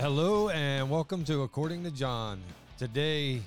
Hello 0.00 0.48
and 0.48 0.88
welcome 0.88 1.24
to 1.24 1.42
According 1.42 1.84
to 1.84 1.90
John. 1.90 2.40
Today 2.78 3.42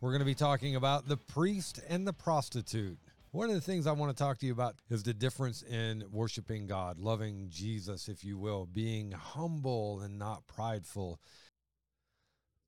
we're 0.00 0.08
going 0.08 0.20
to 0.20 0.24
be 0.24 0.34
talking 0.34 0.76
about 0.76 1.06
the 1.06 1.18
priest 1.18 1.78
and 1.90 2.06
the 2.06 2.12
prostitute. 2.14 2.96
One 3.32 3.50
of 3.50 3.54
the 3.54 3.60
things 3.60 3.86
I 3.86 3.92
want 3.92 4.16
to 4.16 4.24
talk 4.24 4.38
to 4.38 4.46
you 4.46 4.52
about 4.52 4.76
is 4.88 5.02
the 5.02 5.12
difference 5.12 5.62
in 5.62 6.04
worshiping 6.10 6.66
God, 6.66 6.98
loving 6.98 7.48
Jesus, 7.50 8.08
if 8.08 8.24
you 8.24 8.38
will, 8.38 8.64
being 8.64 9.12
humble 9.12 10.00
and 10.00 10.18
not 10.18 10.46
prideful. 10.46 11.20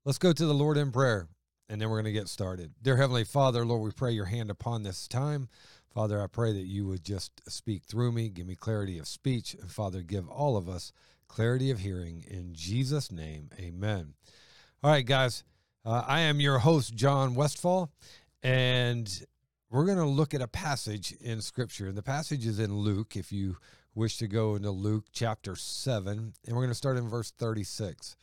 Let's 0.05 0.19
go 0.19 0.31
to 0.31 0.45
the 0.45 0.53
Lord 0.53 0.77
in 0.77 0.91
prayer 0.91 1.27
and 1.69 1.81
then 1.81 1.89
we're 1.89 2.03
going 2.03 2.13
to 2.13 2.19
get 2.19 2.29
started. 2.29 2.73
Dear 2.83 2.97
Heavenly 2.97 3.23
Father, 3.23 3.65
Lord, 3.65 3.81
we 3.81 3.89
pray 3.89 4.11
your 4.11 4.25
hand 4.25 4.51
upon 4.51 4.83
this 4.83 5.07
time. 5.07 5.49
Father, 5.91 6.21
I 6.21 6.27
pray 6.27 6.53
that 6.53 6.67
you 6.67 6.85
would 6.85 7.03
just 7.03 7.41
speak 7.51 7.85
through 7.85 8.11
me, 8.11 8.29
give 8.29 8.45
me 8.45 8.55
clarity 8.55 8.99
of 8.99 9.07
speech, 9.07 9.55
and 9.55 9.71
Father, 9.71 10.03
give 10.03 10.29
all 10.29 10.55
of 10.55 10.69
us 10.69 10.93
clarity 11.33 11.71
of 11.71 11.79
hearing. 11.79 12.23
In 12.29 12.53
Jesus' 12.53 13.11
name, 13.11 13.49
amen. 13.59 14.13
All 14.83 14.91
right, 14.91 15.03
guys, 15.03 15.43
uh, 15.83 16.03
I 16.05 16.19
am 16.19 16.39
your 16.39 16.59
host, 16.59 16.93
John 16.93 17.33
Westfall, 17.33 17.89
and 18.43 19.09
we're 19.71 19.85
going 19.85 19.97
to 19.97 20.05
look 20.05 20.35
at 20.35 20.43
a 20.43 20.47
passage 20.47 21.11
in 21.19 21.41
Scripture. 21.41 21.87
And 21.87 21.97
the 21.97 22.03
passage 22.03 22.45
is 22.45 22.59
in 22.59 22.77
Luke, 22.77 23.15
if 23.15 23.31
you 23.31 23.57
wish 23.95 24.17
to 24.17 24.27
go 24.27 24.53
into 24.53 24.69
Luke 24.69 25.05
chapter 25.11 25.55
7, 25.55 26.11
and 26.45 26.55
we're 26.55 26.61
going 26.61 26.67
to 26.67 26.75
start 26.75 26.97
in 26.97 27.09
verse 27.09 27.31
36. 27.31 28.15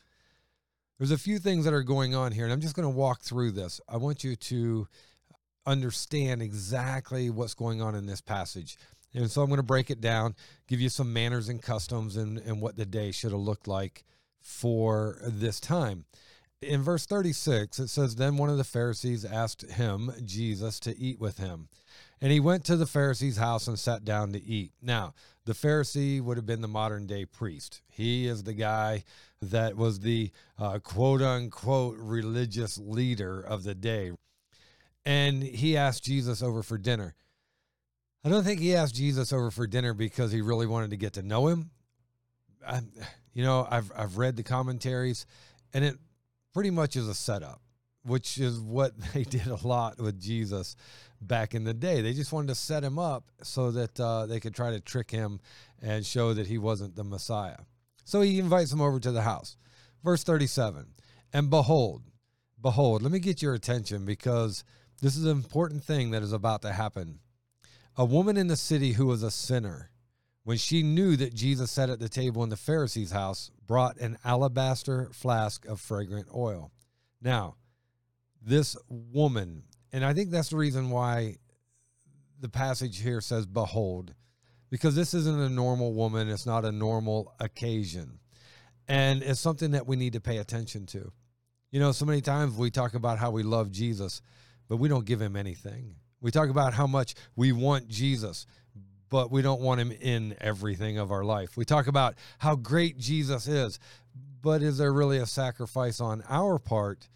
There's 0.98 1.10
a 1.10 1.18
few 1.18 1.40
things 1.40 1.64
that 1.64 1.74
are 1.74 1.82
going 1.82 2.14
on 2.14 2.30
here, 2.30 2.44
and 2.44 2.52
I'm 2.52 2.60
just 2.60 2.76
going 2.76 2.86
to 2.86 2.96
walk 2.96 3.22
through 3.22 3.50
this. 3.50 3.80
I 3.88 3.96
want 3.96 4.22
you 4.22 4.36
to 4.36 4.86
understand 5.66 6.42
exactly 6.42 7.28
what's 7.28 7.54
going 7.54 7.82
on 7.82 7.96
in 7.96 8.06
this 8.06 8.20
passage. 8.20 8.78
And 9.14 9.30
so 9.30 9.42
I'm 9.42 9.48
going 9.48 9.58
to 9.58 9.62
break 9.62 9.90
it 9.90 10.00
down, 10.00 10.34
give 10.68 10.80
you 10.80 10.88
some 10.88 11.12
manners 11.12 11.48
and 11.48 11.60
customs 11.60 12.16
and, 12.16 12.38
and 12.38 12.60
what 12.60 12.76
the 12.76 12.86
day 12.86 13.10
should 13.10 13.32
have 13.32 13.40
looked 13.40 13.66
like 13.66 14.04
for 14.40 15.18
this 15.22 15.60
time. 15.60 16.04
In 16.62 16.82
verse 16.82 17.06
36, 17.06 17.78
it 17.78 17.88
says, 17.88 18.16
Then 18.16 18.36
one 18.36 18.50
of 18.50 18.58
the 18.58 18.64
Pharisees 18.64 19.24
asked 19.24 19.62
him, 19.70 20.12
Jesus, 20.24 20.78
to 20.80 20.96
eat 20.98 21.18
with 21.18 21.38
him. 21.38 21.68
And 22.20 22.30
he 22.30 22.38
went 22.38 22.64
to 22.66 22.76
the 22.76 22.86
Pharisee's 22.86 23.38
house 23.38 23.66
and 23.66 23.78
sat 23.78 24.04
down 24.04 24.32
to 24.32 24.44
eat. 24.44 24.72
Now, 24.82 25.14
the 25.46 25.54
Pharisee 25.54 26.20
would 26.20 26.36
have 26.36 26.44
been 26.44 26.60
the 26.60 26.68
modern 26.68 27.06
day 27.06 27.24
priest. 27.24 27.80
He 27.88 28.26
is 28.26 28.42
the 28.42 28.52
guy 28.52 29.04
that 29.40 29.76
was 29.76 30.00
the 30.00 30.30
uh, 30.58 30.80
quote 30.80 31.22
unquote 31.22 31.96
religious 31.98 32.76
leader 32.76 33.40
of 33.40 33.64
the 33.64 33.74
day. 33.74 34.12
And 35.04 35.42
he 35.42 35.78
asked 35.78 36.04
Jesus 36.04 36.42
over 36.42 36.62
for 36.62 36.76
dinner. 36.76 37.14
I 38.24 38.28
don't 38.28 38.44
think 38.44 38.60
he 38.60 38.74
asked 38.74 38.94
Jesus 38.94 39.32
over 39.32 39.50
for 39.50 39.66
dinner 39.66 39.94
because 39.94 40.30
he 40.30 40.42
really 40.42 40.66
wanted 40.66 40.90
to 40.90 40.96
get 40.96 41.14
to 41.14 41.22
know 41.22 41.48
him. 41.48 41.70
I, 42.66 42.80
you 43.32 43.42
know, 43.44 43.66
I've 43.70 43.90
I've 43.96 44.18
read 44.18 44.36
the 44.36 44.42
commentaries, 44.42 45.26
and 45.72 45.84
it 45.84 45.96
pretty 46.52 46.70
much 46.70 46.96
is 46.96 47.08
a 47.08 47.14
setup, 47.14 47.60
which 48.04 48.38
is 48.38 48.60
what 48.60 48.92
they 49.14 49.24
did 49.24 49.46
a 49.46 49.66
lot 49.66 49.98
with 49.98 50.20
Jesus 50.20 50.76
back 51.20 51.54
in 51.54 51.64
the 51.64 51.74
day. 51.74 52.00
They 52.02 52.12
just 52.12 52.32
wanted 52.32 52.48
to 52.48 52.54
set 52.54 52.84
him 52.84 52.98
up 52.98 53.24
so 53.42 53.70
that 53.70 53.98
uh, 53.98 54.26
they 54.26 54.40
could 54.40 54.54
try 54.54 54.70
to 54.70 54.80
trick 54.80 55.10
him 55.10 55.40
and 55.80 56.04
show 56.04 56.34
that 56.34 56.46
he 56.46 56.58
wasn't 56.58 56.96
the 56.96 57.04
Messiah. 57.04 57.58
So 58.04 58.20
he 58.20 58.38
invites 58.38 58.72
him 58.72 58.80
over 58.80 58.98
to 59.00 59.12
the 59.12 59.22
house. 59.22 59.56
Verse 60.02 60.24
37 60.24 60.86
And 61.32 61.50
behold, 61.50 62.02
behold, 62.60 63.02
let 63.02 63.12
me 63.12 63.18
get 63.18 63.42
your 63.42 63.54
attention 63.54 64.04
because 64.04 64.64
this 65.00 65.16
is 65.16 65.24
an 65.24 65.30
important 65.30 65.84
thing 65.84 66.10
that 66.10 66.22
is 66.22 66.32
about 66.32 66.62
to 66.62 66.72
happen. 66.72 67.20
A 67.96 68.04
woman 68.04 68.36
in 68.36 68.46
the 68.46 68.56
city 68.56 68.92
who 68.92 69.06
was 69.06 69.22
a 69.22 69.30
sinner, 69.30 69.90
when 70.44 70.56
she 70.56 70.82
knew 70.82 71.16
that 71.16 71.34
Jesus 71.34 71.70
sat 71.70 71.90
at 71.90 72.00
the 72.00 72.08
table 72.08 72.42
in 72.42 72.48
the 72.48 72.56
Pharisee's 72.56 73.10
house, 73.10 73.50
brought 73.66 73.98
an 73.98 74.18
alabaster 74.24 75.10
flask 75.12 75.66
of 75.66 75.80
fragrant 75.80 76.28
oil. 76.34 76.70
Now, 77.20 77.56
this 78.40 78.76
woman, 78.88 79.64
and 79.92 80.04
I 80.04 80.14
think 80.14 80.30
that's 80.30 80.50
the 80.50 80.56
reason 80.56 80.90
why 80.90 81.36
the 82.40 82.48
passage 82.48 83.00
here 83.00 83.20
says, 83.20 83.46
Behold, 83.46 84.14
because 84.70 84.94
this 84.94 85.12
isn't 85.14 85.40
a 85.40 85.48
normal 85.48 85.92
woman, 85.92 86.28
it's 86.28 86.46
not 86.46 86.64
a 86.64 86.72
normal 86.72 87.34
occasion. 87.38 88.20
And 88.88 89.22
it's 89.22 89.40
something 89.40 89.72
that 89.72 89.86
we 89.86 89.96
need 89.96 90.14
to 90.14 90.20
pay 90.20 90.38
attention 90.38 90.86
to. 90.86 91.12
You 91.70 91.80
know, 91.80 91.92
so 91.92 92.04
many 92.06 92.20
times 92.20 92.56
we 92.56 92.70
talk 92.70 92.94
about 92.94 93.18
how 93.18 93.30
we 93.30 93.42
love 93.42 93.70
Jesus, 93.70 94.22
but 94.68 94.78
we 94.78 94.88
don't 94.88 95.04
give 95.04 95.20
him 95.20 95.36
anything. 95.36 95.96
We 96.20 96.30
talk 96.30 96.50
about 96.50 96.74
how 96.74 96.86
much 96.86 97.14
we 97.34 97.52
want 97.52 97.88
Jesus, 97.88 98.46
but 99.08 99.30
we 99.30 99.42
don't 99.42 99.60
want 99.60 99.80
him 99.80 99.90
in 99.90 100.36
everything 100.40 100.98
of 100.98 101.10
our 101.10 101.24
life. 101.24 101.56
We 101.56 101.64
talk 101.64 101.86
about 101.86 102.14
how 102.38 102.56
great 102.56 102.98
Jesus 102.98 103.48
is, 103.48 103.78
but 104.42 104.62
is 104.62 104.78
there 104.78 104.92
really 104.92 105.18
a 105.18 105.26
sacrifice 105.26 106.00
on 106.00 106.22
our 106.28 106.58
part 106.58 107.08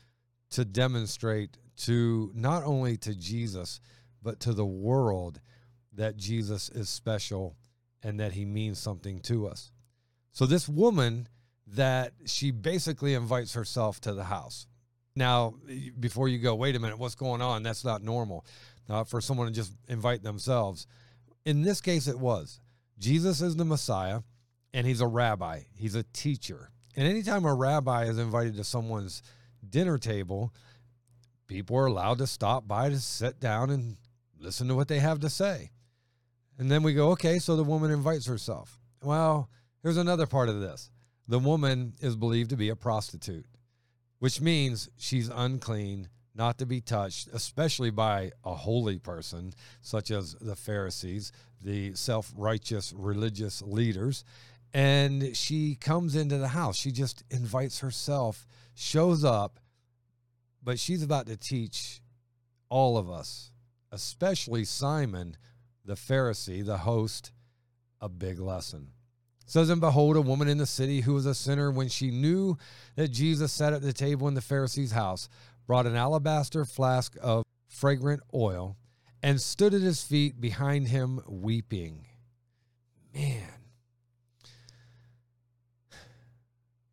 to 0.50 0.64
demonstrate 0.64 1.58
to 1.76 2.32
not 2.34 2.64
only 2.64 2.96
to 2.98 3.14
Jesus, 3.14 3.80
but 4.22 4.40
to 4.40 4.52
the 4.52 4.66
world 4.66 5.40
that 5.92 6.16
Jesus 6.16 6.68
is 6.70 6.88
special 6.88 7.56
and 8.02 8.20
that 8.20 8.32
he 8.32 8.44
means 8.44 8.78
something 8.78 9.20
to 9.20 9.46
us? 9.46 9.70
So, 10.32 10.46
this 10.46 10.68
woman 10.68 11.28
that 11.66 12.12
she 12.26 12.50
basically 12.50 13.14
invites 13.14 13.54
herself 13.54 14.00
to 14.02 14.14
the 14.14 14.24
house. 14.24 14.66
Now, 15.16 15.54
before 15.98 16.28
you 16.28 16.38
go, 16.38 16.56
wait 16.56 16.74
a 16.74 16.80
minute, 16.80 16.98
what's 16.98 17.14
going 17.14 17.40
on? 17.40 17.62
That's 17.62 17.84
not 17.84 18.02
normal 18.02 18.44
uh, 18.88 19.04
for 19.04 19.20
someone 19.20 19.46
to 19.46 19.52
just 19.52 19.72
invite 19.88 20.22
themselves. 20.22 20.86
In 21.44 21.62
this 21.62 21.80
case, 21.80 22.06
it 22.06 22.18
was. 22.18 22.60
Jesus 22.98 23.40
is 23.40 23.56
the 23.56 23.64
Messiah, 23.64 24.20
and 24.72 24.86
he's 24.86 25.00
a 25.00 25.06
rabbi, 25.06 25.60
he's 25.74 25.94
a 25.94 26.04
teacher. 26.04 26.70
And 26.96 27.06
anytime 27.08 27.44
a 27.44 27.54
rabbi 27.54 28.04
is 28.04 28.18
invited 28.18 28.56
to 28.56 28.64
someone's 28.64 29.22
dinner 29.68 29.98
table, 29.98 30.54
people 31.46 31.76
are 31.76 31.86
allowed 31.86 32.18
to 32.18 32.26
stop 32.26 32.66
by 32.68 32.88
to 32.88 32.98
sit 32.98 33.40
down 33.40 33.70
and 33.70 33.96
listen 34.38 34.68
to 34.68 34.74
what 34.74 34.88
they 34.88 35.00
have 35.00 35.20
to 35.20 35.30
say. 35.30 35.70
And 36.58 36.70
then 36.70 36.82
we 36.82 36.94
go, 36.94 37.10
okay, 37.10 37.38
so 37.38 37.56
the 37.56 37.64
woman 37.64 37.90
invites 37.90 38.26
herself. 38.26 38.78
Well, 39.02 39.50
here's 39.82 39.96
another 39.96 40.26
part 40.26 40.48
of 40.48 40.60
this 40.60 40.90
the 41.26 41.38
woman 41.38 41.94
is 42.00 42.16
believed 42.16 42.50
to 42.50 42.56
be 42.56 42.68
a 42.68 42.76
prostitute, 42.76 43.46
which 44.18 44.40
means 44.40 44.88
she's 44.96 45.28
unclean 45.28 46.08
not 46.34 46.58
to 46.58 46.66
be 46.66 46.80
touched, 46.80 47.28
especially 47.32 47.90
by 47.90 48.32
a 48.44 48.54
holy 48.54 48.98
person 48.98 49.52
such 49.80 50.10
as 50.10 50.34
the 50.40 50.56
Pharisees, 50.56 51.32
the 51.62 51.94
self 51.94 52.32
righteous 52.36 52.92
religious 52.96 53.62
leaders. 53.62 54.24
And 54.72 55.36
she 55.36 55.76
comes 55.76 56.16
into 56.16 56.36
the 56.36 56.48
house. 56.48 56.76
She 56.76 56.90
just 56.90 57.22
invites 57.30 57.78
herself, 57.78 58.46
shows 58.74 59.24
up, 59.24 59.60
but 60.62 60.80
she's 60.80 61.02
about 61.02 61.26
to 61.26 61.36
teach 61.36 62.00
all 62.68 62.96
of 62.96 63.08
us, 63.08 63.52
especially 63.92 64.64
Simon, 64.64 65.36
the 65.84 65.94
Pharisee, 65.94 66.64
the 66.64 66.78
host, 66.78 67.30
a 68.00 68.08
big 68.08 68.40
lesson. 68.40 68.88
Says, 69.46 69.68
And 69.68 69.80
behold, 69.80 70.16
a 70.16 70.22
woman 70.22 70.48
in 70.48 70.58
the 70.58 70.66
city 70.66 71.02
who 71.02 71.14
was 71.14 71.26
a 71.26 71.34
sinner, 71.34 71.70
when 71.70 71.88
she 71.88 72.10
knew 72.10 72.56
that 72.96 73.08
Jesus 73.08 73.52
sat 73.52 73.74
at 73.74 73.82
the 73.82 73.92
table 73.92 74.26
in 74.26 74.34
the 74.34 74.40
Pharisee's 74.40 74.92
house, 74.92 75.28
brought 75.66 75.86
an 75.86 75.96
alabaster 75.96 76.64
flask 76.64 77.16
of 77.20 77.44
fragrant 77.66 78.22
oil, 78.32 78.76
and 79.22 79.40
stood 79.40 79.74
at 79.74 79.80
his 79.80 80.02
feet 80.02 80.40
behind 80.40 80.88
him, 80.88 81.20
weeping. 81.26 82.06
Man. 83.14 83.48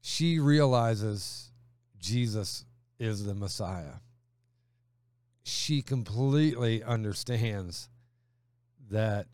She 0.01 0.39
realizes 0.39 1.51
Jesus 1.99 2.65
is 2.99 3.25
the 3.25 3.35
Messiah. 3.35 3.99
She 5.43 5.81
completely 5.81 6.83
understands 6.83 7.89
that 8.89 9.27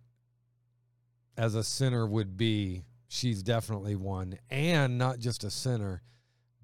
as 1.38 1.56
a 1.56 1.64
sinner 1.64 2.08
would 2.08 2.38
be, 2.38 2.84
she's 3.08 3.44
definitely 3.44 3.96
one, 3.96 4.40
and 4.50 4.98
not 4.98 5.20
just 5.20 5.44
a 5.44 5.52
sinner, 5.52 6.02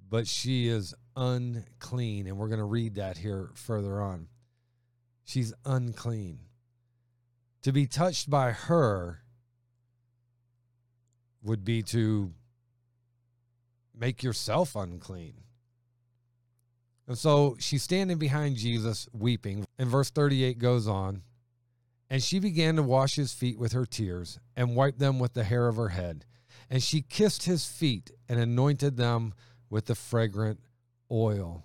but 0.09 0.27
she 0.27 0.67
is 0.67 0.93
unclean. 1.15 2.27
And 2.27 2.37
we're 2.37 2.47
going 2.47 2.59
to 2.59 2.65
read 2.65 2.95
that 2.95 3.17
here 3.17 3.49
further 3.55 4.01
on. 4.01 4.27
She's 5.23 5.53
unclean. 5.65 6.39
To 7.63 7.71
be 7.71 7.87
touched 7.87 8.29
by 8.29 8.51
her 8.51 9.19
would 11.41 11.63
be 11.63 11.81
to 11.83 12.31
make 13.97 14.23
yourself 14.23 14.75
unclean. 14.75 15.35
And 17.07 17.17
so 17.17 17.57
she's 17.59 17.83
standing 17.83 18.17
behind 18.17 18.57
Jesus 18.57 19.07
weeping. 19.13 19.65
And 19.77 19.89
verse 19.89 20.09
38 20.09 20.57
goes 20.57 20.87
on. 20.87 21.23
And 22.09 22.21
she 22.21 22.39
began 22.39 22.75
to 22.75 22.83
wash 22.83 23.15
his 23.15 23.33
feet 23.33 23.57
with 23.57 23.71
her 23.73 23.85
tears 23.85 24.39
and 24.55 24.75
wipe 24.75 24.99
them 24.99 25.19
with 25.19 25.33
the 25.33 25.43
hair 25.43 25.67
of 25.67 25.77
her 25.77 25.89
head. 25.89 26.25
And 26.69 26.81
she 26.81 27.01
kissed 27.01 27.43
his 27.43 27.65
feet 27.65 28.11
and 28.29 28.39
anointed 28.39 28.97
them 28.97 29.33
with 29.69 29.85
the 29.85 29.95
fragrant 29.95 30.59
oil. 31.13 31.63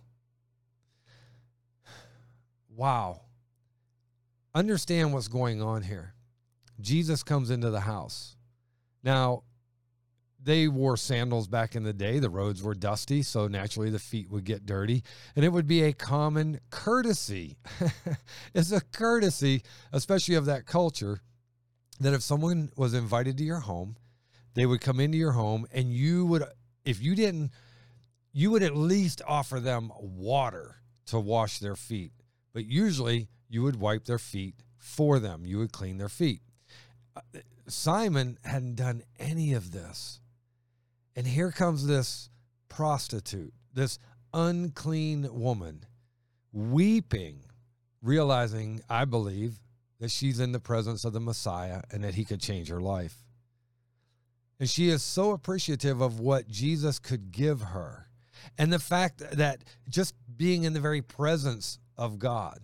Wow. 2.69 3.23
Understand 4.55 5.13
what's 5.13 5.29
going 5.29 5.63
on 5.63 5.83
here. 5.83 6.15
Jesus 6.81 7.23
comes 7.23 7.51
into 7.51 7.71
the 7.71 7.81
house. 7.81 8.37
Now, 9.03 9.43
they 10.41 10.69
wore 10.69 10.97
sandals 10.97 11.49
back 11.49 11.75
in 11.75 11.83
the 11.83 11.93
day. 11.93 12.21
The 12.21 12.31
roads 12.31 12.63
were 12.63 12.75
dusty, 12.75 13.23
so 13.23 13.49
naturally 13.49 13.91
the 13.91 13.99
feet 13.99 14.31
would 14.31 14.45
get 14.45 14.67
dirty. 14.67 15.03
And 15.35 15.45
it 15.45 15.53
would 15.53 15.67
be 15.67 15.83
a 15.83 15.93
common 15.93 16.61
courtesy. 16.71 17.57
it's 18.55 18.71
a 18.71 18.81
courtesy, 18.81 19.63
especially 19.93 20.37
of 20.37 20.47
that 20.47 20.67
culture, 20.67 21.21
that 21.99 22.15
if 22.15 22.23
someone 22.23 22.71
was 22.77 22.95
invited 22.95 23.37
to 23.39 23.45
your 23.45 23.61
home, 23.61 23.97
they 24.55 24.67
would 24.67 24.81
come 24.81 25.01
into 25.01 25.19
your 25.19 25.33
home 25.33 25.67
and 25.73 25.93
you 25.93 26.25
would, 26.27 26.45
if 26.85 27.03
you 27.03 27.17
didn't, 27.17 27.51
you 28.33 28.51
would 28.51 28.63
at 28.63 28.77
least 28.77 29.23
offer 29.27 29.61
them 29.61 29.93
water 29.99 30.77
to 31.07 31.19
wash 31.19 31.59
their 31.59 31.77
feet. 31.77 32.13
But 32.53 32.67
usually 32.67 33.29
you 33.49 33.63
would 33.63 33.77
wipe 33.77 34.05
their 34.05 34.19
feet 34.19 34.55
for 34.77 35.19
them, 35.19 35.45
you 35.45 35.59
would 35.59 35.73
clean 35.73 35.99
their 35.99 36.09
feet. 36.09 36.41
Uh, 37.15 37.21
Simon 37.67 38.39
hadn't 38.45 38.77
done 38.77 39.03
any 39.19 39.53
of 39.53 39.73
this. 39.73 40.21
And 41.15 41.27
here 41.27 41.51
comes 41.51 41.87
this 41.87 42.31
prostitute, 42.69 43.53
this 43.75 43.99
unclean 44.33 45.29
woman, 45.33 45.85
weeping, 46.53 47.41
realizing, 48.03 48.81
I 48.89 49.05
believe, 49.05 49.59
that 50.01 50.11
she's 50.11 50.41
in 50.41 50.53
the 50.53 50.61
presence 50.61 51.05
of 51.05 51.13
the 51.13 51.21
Messiah 51.21 51.83
and 51.91 52.05
that 52.05 52.15
he 52.15 52.25
could 52.25 52.41
change 52.41 52.69
her 52.69 52.81
life. 52.81 53.25
And 54.61 54.69
she 54.69 54.89
is 54.89 55.03
so 55.03 55.33
appreciative 55.33 56.01
of 56.01 56.21
what 56.21 56.49
Jesus 56.49 56.99
could 56.99 57.31
give 57.31 57.61
her. 57.61 58.08
And 58.57 58.73
the 58.73 58.79
fact 58.79 59.23
that 59.33 59.65
just 59.89 60.15
being 60.37 60.65
in 60.65 60.73
the 60.73 60.81
very 60.81 61.03
presence 61.03 61.79
of 61.97 62.19
God, 62.19 62.61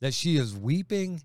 that 0.00 0.14
she 0.14 0.36
is 0.36 0.56
weeping, 0.56 1.22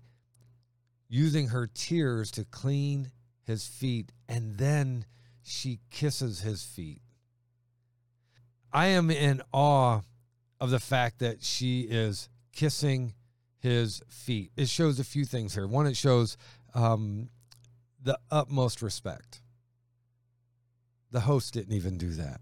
using 1.08 1.48
her 1.48 1.68
tears 1.72 2.30
to 2.32 2.44
clean 2.44 3.10
his 3.44 3.66
feet, 3.66 4.12
and 4.28 4.56
then 4.56 5.04
she 5.42 5.80
kisses 5.90 6.40
his 6.40 6.62
feet. 6.62 7.00
I 8.72 8.86
am 8.86 9.10
in 9.10 9.42
awe 9.52 10.00
of 10.60 10.70
the 10.70 10.80
fact 10.80 11.18
that 11.18 11.42
she 11.42 11.82
is 11.82 12.28
kissing 12.52 13.14
his 13.58 14.02
feet. 14.08 14.52
It 14.56 14.68
shows 14.68 14.98
a 14.98 15.04
few 15.04 15.24
things 15.24 15.54
here. 15.54 15.66
One, 15.66 15.86
it 15.86 15.96
shows 15.96 16.36
um, 16.74 17.28
the 18.02 18.18
utmost 18.30 18.82
respect. 18.82 19.42
The 21.10 21.20
host 21.20 21.54
didn't 21.54 21.74
even 21.74 21.98
do 21.98 22.10
that. 22.10 22.40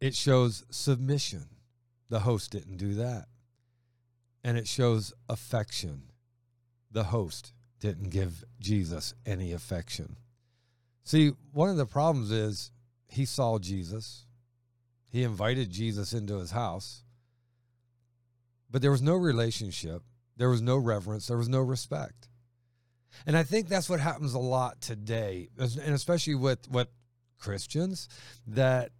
It 0.00 0.14
shows 0.14 0.64
submission. 0.70 1.46
The 2.08 2.20
host 2.20 2.50
didn't 2.50 2.78
do 2.78 2.94
that. 2.94 3.26
And 4.42 4.56
it 4.56 4.66
shows 4.66 5.12
affection. 5.28 6.02
The 6.90 7.04
host 7.04 7.52
didn't 7.78 8.10
give 8.10 8.44
Jesus 8.60 9.14
any 9.26 9.52
affection. 9.52 10.16
See, 11.04 11.32
one 11.52 11.70
of 11.70 11.76
the 11.76 11.86
problems 11.86 12.30
is 12.30 12.70
he 13.08 13.24
saw 13.24 13.58
Jesus, 13.58 14.26
he 15.08 15.24
invited 15.24 15.70
Jesus 15.70 16.12
into 16.12 16.38
his 16.38 16.52
house, 16.52 17.02
but 18.70 18.82
there 18.82 18.92
was 18.92 19.02
no 19.02 19.14
relationship, 19.14 20.02
there 20.36 20.50
was 20.50 20.62
no 20.62 20.76
reverence, 20.76 21.26
there 21.26 21.36
was 21.36 21.48
no 21.48 21.60
respect. 21.60 22.28
And 23.26 23.36
I 23.36 23.42
think 23.42 23.68
that's 23.68 23.90
what 23.90 23.98
happens 23.98 24.34
a 24.34 24.38
lot 24.38 24.80
today, 24.80 25.48
and 25.58 25.94
especially 25.94 26.36
with 26.36 26.70
what 26.70 26.92
Christians 27.38 28.08
that 28.46 28.92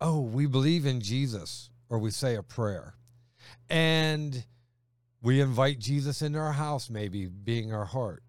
oh, 0.00 0.20
we 0.20 0.46
believe 0.46 0.86
in 0.86 1.00
Jesus 1.00 1.70
or 1.88 1.98
we 1.98 2.10
say 2.10 2.34
a 2.34 2.42
prayer. 2.42 2.94
And 3.68 4.44
we 5.22 5.40
invite 5.40 5.78
Jesus 5.78 6.22
into 6.22 6.38
our 6.38 6.52
house 6.52 6.90
maybe 6.90 7.26
being 7.26 7.72
our 7.72 7.84
heart. 7.84 8.22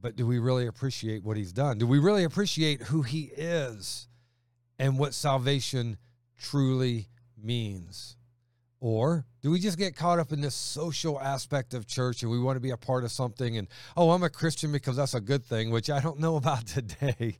But 0.00 0.16
do 0.16 0.26
we 0.26 0.40
really 0.40 0.66
appreciate 0.66 1.22
what 1.22 1.36
he's 1.36 1.52
done? 1.52 1.78
Do 1.78 1.86
we 1.86 2.00
really 2.00 2.24
appreciate 2.24 2.82
who 2.82 3.02
he 3.02 3.30
is 3.36 4.08
and 4.78 4.98
what 4.98 5.14
salvation 5.14 5.96
truly 6.36 7.08
means? 7.40 8.16
Or 8.82 9.24
do 9.42 9.52
we 9.52 9.60
just 9.60 9.78
get 9.78 9.94
caught 9.94 10.18
up 10.18 10.32
in 10.32 10.40
this 10.40 10.56
social 10.56 11.20
aspect 11.20 11.72
of 11.72 11.86
church 11.86 12.24
and 12.24 12.32
we 12.32 12.40
want 12.40 12.56
to 12.56 12.60
be 12.60 12.70
a 12.70 12.76
part 12.76 13.04
of 13.04 13.12
something 13.12 13.56
and, 13.56 13.68
oh, 13.96 14.10
I'm 14.10 14.24
a 14.24 14.28
Christian 14.28 14.72
because 14.72 14.96
that's 14.96 15.14
a 15.14 15.20
good 15.20 15.44
thing, 15.44 15.70
which 15.70 15.88
I 15.88 16.00
don't 16.00 16.18
know 16.18 16.34
about 16.42 16.66
today, 16.66 17.38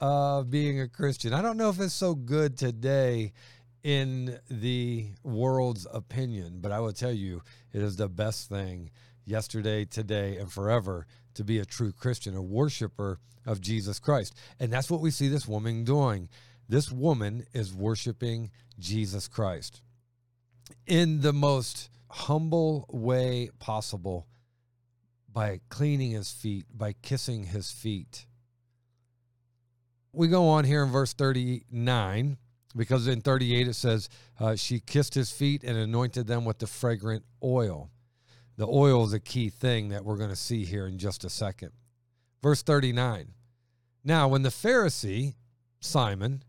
uh, 0.00 0.44
being 0.44 0.80
a 0.80 0.86
Christian. 0.86 1.34
I 1.34 1.42
don't 1.42 1.56
know 1.56 1.68
if 1.68 1.80
it's 1.80 1.94
so 1.94 2.14
good 2.14 2.56
today 2.56 3.32
in 3.82 4.38
the 4.48 5.08
world's 5.24 5.84
opinion, 5.92 6.60
but 6.60 6.70
I 6.70 6.78
will 6.78 6.92
tell 6.92 7.10
you, 7.12 7.42
it 7.72 7.82
is 7.82 7.96
the 7.96 8.08
best 8.08 8.48
thing 8.48 8.92
yesterday, 9.24 9.84
today, 9.84 10.36
and 10.36 10.52
forever 10.52 11.08
to 11.34 11.42
be 11.42 11.58
a 11.58 11.64
true 11.64 11.90
Christian, 11.90 12.36
a 12.36 12.42
worshiper 12.42 13.18
of 13.44 13.60
Jesus 13.60 13.98
Christ. 13.98 14.36
And 14.60 14.72
that's 14.72 14.92
what 14.92 15.00
we 15.00 15.10
see 15.10 15.26
this 15.26 15.48
woman 15.48 15.82
doing. 15.82 16.28
This 16.68 16.92
woman 16.92 17.46
is 17.52 17.74
worshiping 17.74 18.52
Jesus 18.78 19.26
Christ 19.26 19.82
in 20.86 21.20
the 21.20 21.32
most 21.32 21.90
humble 22.10 22.86
way 22.90 23.50
possible 23.58 24.26
by 25.32 25.60
cleaning 25.68 26.12
his 26.12 26.30
feet, 26.30 26.64
by 26.72 26.94
kissing 27.02 27.44
his 27.44 27.70
feet. 27.70 28.26
We 30.12 30.28
go 30.28 30.48
on 30.48 30.64
here 30.64 30.82
in 30.82 30.90
verse 30.90 31.12
39 31.12 32.38
because 32.76 33.06
in 33.06 33.20
38 33.20 33.68
it 33.68 33.74
says, 33.74 34.08
uh, 34.40 34.56
She 34.56 34.80
kissed 34.80 35.14
his 35.14 35.30
feet 35.30 35.62
and 35.64 35.76
anointed 35.76 36.26
them 36.26 36.44
with 36.44 36.58
the 36.58 36.66
fragrant 36.66 37.24
oil. 37.42 37.90
The 38.56 38.66
oil 38.66 39.04
is 39.04 39.12
a 39.12 39.20
key 39.20 39.50
thing 39.50 39.90
that 39.90 40.04
we're 40.04 40.16
going 40.16 40.30
to 40.30 40.36
see 40.36 40.64
here 40.64 40.86
in 40.86 40.98
just 40.98 41.24
a 41.24 41.30
second. 41.30 41.70
Verse 42.42 42.62
39 42.62 43.34
Now, 44.04 44.28
when 44.28 44.42
the 44.42 44.48
Pharisee, 44.48 45.34
Simon, 45.80 46.42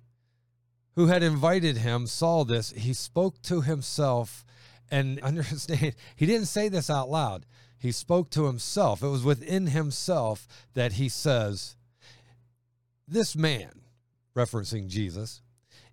who 1.00 1.08
had 1.08 1.24
invited 1.24 1.78
him 1.78 2.06
saw 2.06 2.44
this, 2.44 2.72
he 2.72 2.92
spoke 2.92 3.42
to 3.42 3.62
himself 3.62 4.44
and 4.92 5.18
understand, 5.24 5.96
he 6.14 6.26
didn't 6.26 6.48
say 6.48 6.68
this 6.68 6.90
out 6.90 7.10
loud. 7.10 7.46
He 7.78 7.94
spoke 7.94 8.30
to 8.32 8.48
himself. 8.48 9.02
It 9.02 9.08
was 9.08 9.24
within 9.24 9.68
himself 9.68 10.46
that 10.74 10.94
he 10.94 11.08
says, 11.08 11.78
This 13.08 13.34
man, 13.34 13.72
referencing 14.36 14.90
Jesus, 14.90 15.42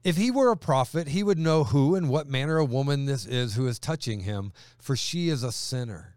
if 0.02 0.16
he 0.16 0.32
were 0.32 0.50
a 0.50 0.56
prophet, 0.56 1.06
he 1.06 1.22
would 1.22 1.38
know 1.38 1.62
who 1.62 1.94
and 1.94 2.08
what 2.08 2.26
manner 2.26 2.58
of 2.58 2.72
woman 2.72 3.04
this 3.04 3.26
is 3.26 3.54
who 3.54 3.68
is 3.68 3.78
touching 3.78 4.22
him, 4.22 4.52
for 4.76 4.96
she 4.96 5.28
is 5.28 5.44
a 5.44 5.52
sinner. 5.52 6.16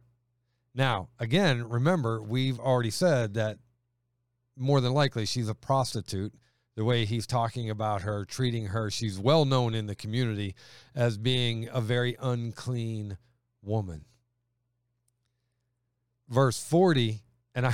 Now, 0.73 1.09
again, 1.19 1.69
remember, 1.69 2.23
we've 2.23 2.59
already 2.59 2.89
said 2.89 3.35
that 3.35 3.59
more 4.57 4.81
than 4.81 4.93
likely 4.93 5.27
she's 5.27 5.47
a 5.47 5.53
prostitute 5.53 6.33
the 6.79 6.85
way 6.85 7.03
he's 7.03 7.27
talking 7.27 7.69
about 7.69 8.03
her, 8.03 8.23
treating 8.23 8.67
her. 8.67 8.89
She's 8.89 9.19
well 9.19 9.43
known 9.43 9.75
in 9.75 9.85
the 9.85 9.95
community 9.95 10.55
as 10.95 11.17
being 11.17 11.67
a 11.73 11.81
very 11.81 12.15
unclean 12.21 13.17
woman. 13.61 14.05
Verse 16.29 16.63
40 16.63 17.19
and 17.53 17.67
I 17.67 17.73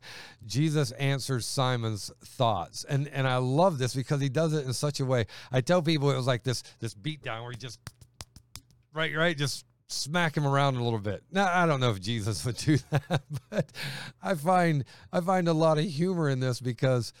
Jesus 0.46 0.92
answers 0.92 1.44
Simon's 1.44 2.10
thoughts. 2.24 2.84
And 2.88 3.06
and 3.08 3.28
I 3.28 3.36
love 3.36 3.76
this 3.76 3.94
because 3.94 4.22
he 4.22 4.30
does 4.30 4.54
it 4.54 4.64
in 4.64 4.72
such 4.72 5.00
a 5.00 5.04
way. 5.04 5.26
I 5.52 5.60
tell 5.60 5.82
people 5.82 6.10
it 6.10 6.16
was 6.16 6.26
like 6.26 6.42
this 6.42 6.62
this 6.80 6.94
beat 6.94 7.22
down 7.22 7.42
where 7.42 7.52
he 7.52 7.58
just 7.58 7.78
right 8.94 9.14
right 9.14 9.36
just 9.36 9.66
smack 9.88 10.34
him 10.34 10.46
around 10.46 10.76
a 10.76 10.82
little 10.82 11.00
bit. 11.00 11.22
Now 11.30 11.52
I 11.52 11.66
don't 11.66 11.80
know 11.80 11.90
if 11.90 12.00
Jesus 12.00 12.46
would 12.46 12.56
do 12.56 12.78
that, 12.90 13.20
but 13.50 13.70
I 14.22 14.36
find 14.36 14.86
I 15.12 15.20
find 15.20 15.48
a 15.48 15.52
lot 15.52 15.76
of 15.76 15.84
humor 15.84 16.30
in 16.30 16.40
this 16.40 16.62
because 16.62 17.12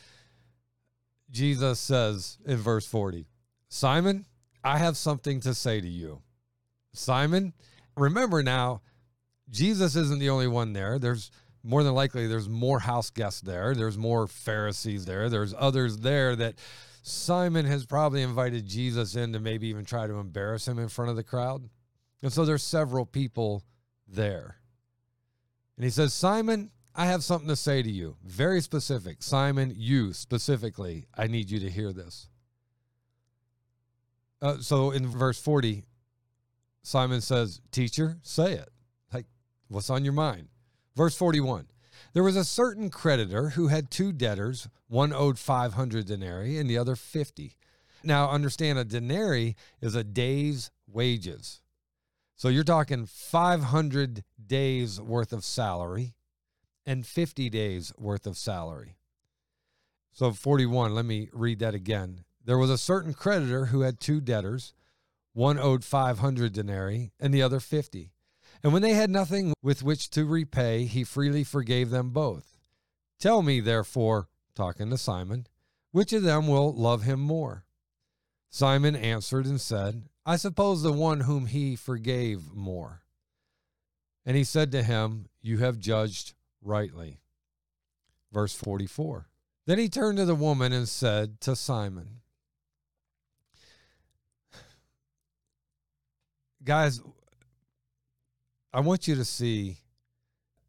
Jesus 1.30 1.78
says 1.78 2.38
in 2.46 2.56
verse 2.56 2.86
40, 2.86 3.26
Simon, 3.68 4.26
I 4.64 4.78
have 4.78 4.96
something 4.96 5.40
to 5.40 5.54
say 5.54 5.80
to 5.80 5.88
you. 5.88 6.22
Simon, 6.92 7.52
remember 7.96 8.42
now, 8.42 8.80
Jesus 9.50 9.96
isn't 9.96 10.18
the 10.18 10.30
only 10.30 10.48
one 10.48 10.72
there. 10.72 10.98
There's 10.98 11.30
more 11.62 11.82
than 11.82 11.94
likely 11.94 12.26
there's 12.26 12.48
more 12.48 12.80
house 12.80 13.10
guests 13.10 13.40
there. 13.40 13.74
There's 13.74 13.98
more 13.98 14.26
Pharisees 14.26 15.04
there. 15.04 15.28
There's 15.28 15.54
others 15.58 15.98
there 15.98 16.34
that 16.36 16.54
Simon 17.02 17.66
has 17.66 17.86
probably 17.86 18.22
invited 18.22 18.66
Jesus 18.66 19.16
in 19.16 19.32
to 19.32 19.40
maybe 19.40 19.68
even 19.68 19.84
try 19.84 20.06
to 20.06 20.14
embarrass 20.14 20.66
him 20.66 20.78
in 20.78 20.88
front 20.88 21.10
of 21.10 21.16
the 21.16 21.24
crowd. 21.24 21.68
And 22.22 22.32
so 22.32 22.44
there's 22.44 22.62
several 22.62 23.06
people 23.06 23.64
there. 24.06 24.56
And 25.76 25.84
he 25.84 25.90
says, 25.90 26.12
Simon, 26.12 26.70
I 26.98 27.06
have 27.06 27.22
something 27.22 27.48
to 27.48 27.54
say 27.54 27.80
to 27.80 27.88
you. 27.88 28.16
Very 28.24 28.60
specific. 28.60 29.22
Simon, 29.22 29.72
you 29.76 30.12
specifically, 30.12 31.06
I 31.16 31.28
need 31.28 31.48
you 31.48 31.60
to 31.60 31.70
hear 31.70 31.92
this. 31.92 32.28
Uh, 34.42 34.58
so 34.58 34.90
in 34.90 35.06
verse 35.06 35.40
40, 35.40 35.84
Simon 36.82 37.20
says, 37.20 37.60
Teacher, 37.70 38.18
say 38.22 38.54
it. 38.54 38.68
Like, 39.14 39.26
what's 39.68 39.90
on 39.90 40.02
your 40.02 40.12
mind? 40.12 40.48
Verse 40.96 41.16
41 41.16 41.68
There 42.14 42.24
was 42.24 42.34
a 42.34 42.44
certain 42.44 42.90
creditor 42.90 43.50
who 43.50 43.68
had 43.68 43.92
two 43.92 44.12
debtors. 44.12 44.68
One 44.88 45.12
owed 45.12 45.38
500 45.38 46.04
denarii 46.04 46.58
and 46.58 46.68
the 46.68 46.78
other 46.78 46.96
50. 46.96 47.54
Now, 48.02 48.28
understand 48.28 48.76
a 48.76 48.84
denarii 48.84 49.54
is 49.80 49.94
a 49.94 50.02
day's 50.02 50.72
wages. 50.88 51.60
So 52.34 52.48
you're 52.48 52.64
talking 52.64 53.06
500 53.06 54.24
days 54.44 55.00
worth 55.00 55.32
of 55.32 55.44
salary 55.44 56.14
and 56.88 57.06
50 57.06 57.50
days 57.50 57.92
worth 57.98 58.26
of 58.26 58.38
salary. 58.38 58.96
So 60.10 60.32
41, 60.32 60.94
let 60.94 61.04
me 61.04 61.28
read 61.34 61.58
that 61.58 61.74
again. 61.74 62.24
There 62.42 62.56
was 62.56 62.70
a 62.70 62.78
certain 62.78 63.12
creditor 63.12 63.66
who 63.66 63.82
had 63.82 64.00
two 64.00 64.22
debtors. 64.22 64.72
One 65.34 65.58
owed 65.58 65.84
500 65.84 66.50
denarii 66.54 67.12
and 67.20 67.34
the 67.34 67.42
other 67.42 67.60
50. 67.60 68.10
And 68.64 68.72
when 68.72 68.80
they 68.80 68.94
had 68.94 69.10
nothing 69.10 69.52
with 69.62 69.82
which 69.82 70.08
to 70.10 70.24
repay, 70.24 70.84
he 70.84 71.04
freely 71.04 71.44
forgave 71.44 71.90
them 71.90 72.08
both. 72.08 72.56
Tell 73.20 73.42
me, 73.42 73.60
therefore, 73.60 74.28
talking 74.54 74.88
to 74.88 74.96
Simon, 74.96 75.46
which 75.92 76.14
of 76.14 76.22
them 76.22 76.48
will 76.48 76.72
love 76.72 77.02
him 77.02 77.20
more? 77.20 77.66
Simon 78.48 78.96
answered 78.96 79.44
and 79.44 79.60
said, 79.60 80.04
I 80.24 80.36
suppose 80.36 80.82
the 80.82 80.92
one 80.92 81.20
whom 81.20 81.46
he 81.46 81.76
forgave 81.76 82.54
more. 82.54 83.02
And 84.24 84.38
he 84.38 84.44
said 84.44 84.72
to 84.72 84.82
him, 84.82 85.26
You 85.42 85.58
have 85.58 85.78
judged 85.78 86.32
rightly. 86.68 87.20
Verse 88.32 88.54
44. 88.54 89.26
Then 89.66 89.78
he 89.78 89.88
turned 89.88 90.18
to 90.18 90.24
the 90.24 90.34
woman 90.34 90.72
and 90.72 90.88
said 90.88 91.40
to 91.42 91.56
Simon, 91.56 92.20
Guys, 96.62 97.00
I 98.72 98.80
want 98.80 99.08
you 99.08 99.14
to 99.14 99.24
see 99.24 99.78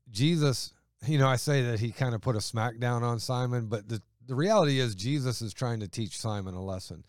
Jesus. 0.09 0.73
You 1.05 1.17
know, 1.17 1.27
I 1.27 1.35
say 1.35 1.61
that 1.63 1.79
he 1.79 1.91
kind 1.91 2.15
of 2.15 2.21
put 2.21 2.35
a 2.35 2.39
smackdown 2.39 3.01
on 3.01 3.19
Simon, 3.19 3.67
but 3.67 3.87
the, 3.89 4.01
the 4.25 4.35
reality 4.35 4.79
is 4.79 4.95
Jesus 4.95 5.41
is 5.41 5.53
trying 5.53 5.79
to 5.81 5.87
teach 5.87 6.17
Simon 6.17 6.53
a 6.53 6.63
lesson. 6.63 7.03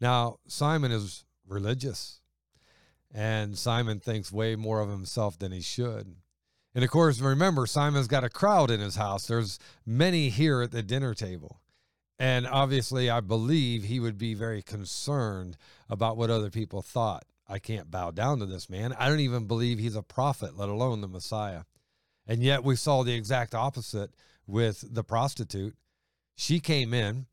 Now, 0.00 0.38
Simon 0.46 0.92
is 0.92 1.24
religious, 1.46 2.20
and 3.14 3.58
Simon 3.58 4.00
thinks 4.00 4.32
way 4.32 4.56
more 4.56 4.80
of 4.80 4.88
himself 4.88 5.38
than 5.38 5.52
he 5.52 5.60
should. 5.60 6.16
And 6.74 6.84
of 6.84 6.90
course, 6.90 7.20
remember, 7.20 7.66
Simon's 7.66 8.06
got 8.06 8.24
a 8.24 8.30
crowd 8.30 8.70
in 8.70 8.80
his 8.80 8.96
house. 8.96 9.26
There's 9.26 9.58
many 9.84 10.28
here 10.28 10.62
at 10.62 10.70
the 10.70 10.82
dinner 10.82 11.14
table. 11.14 11.60
And 12.18 12.46
obviously, 12.46 13.08
I 13.08 13.20
believe 13.20 13.84
he 13.84 13.98
would 13.98 14.18
be 14.18 14.34
very 14.34 14.62
concerned 14.62 15.56
about 15.88 16.16
what 16.16 16.30
other 16.30 16.50
people 16.50 16.82
thought. 16.82 17.24
I 17.48 17.58
can't 17.58 17.90
bow 17.90 18.12
down 18.12 18.38
to 18.38 18.46
this 18.46 18.70
man. 18.70 18.94
I 18.98 19.08
don't 19.08 19.20
even 19.20 19.46
believe 19.46 19.78
he's 19.78 19.96
a 19.96 20.02
prophet, 20.02 20.56
let 20.56 20.68
alone 20.68 21.00
the 21.00 21.08
Messiah. 21.08 21.62
And 22.26 22.42
yet 22.42 22.62
we 22.62 22.76
saw 22.76 23.02
the 23.02 23.14
exact 23.14 23.54
opposite 23.54 24.10
with 24.46 24.84
the 24.88 25.02
prostitute. 25.02 25.74
She 26.36 26.60
came 26.60 26.94
in 26.94 27.26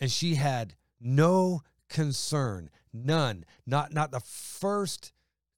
and 0.00 0.10
she 0.10 0.36
had 0.36 0.74
no 1.00 1.62
concern, 1.88 2.70
none, 2.92 3.44
not 3.66 3.92
not 3.92 4.12
the 4.12 4.20
first 4.20 5.12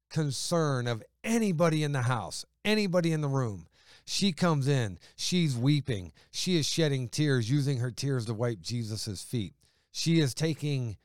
concern 0.08 0.86
of 0.86 1.02
anybody 1.22 1.82
in 1.82 1.92
the 1.92 2.02
house, 2.02 2.44
anybody 2.64 3.12
in 3.12 3.20
the 3.20 3.28
room. 3.28 3.66
She 4.04 4.32
comes 4.32 4.66
in, 4.66 4.98
she's 5.14 5.56
weeping, 5.56 6.12
she 6.30 6.58
is 6.58 6.66
shedding 6.66 7.08
tears, 7.08 7.50
using 7.50 7.78
her 7.78 7.90
tears 7.90 8.26
to 8.26 8.34
wipe 8.34 8.60
Jesus's 8.60 9.22
feet. 9.22 9.54
She 9.92 10.20
is 10.20 10.34
taking 10.34 10.96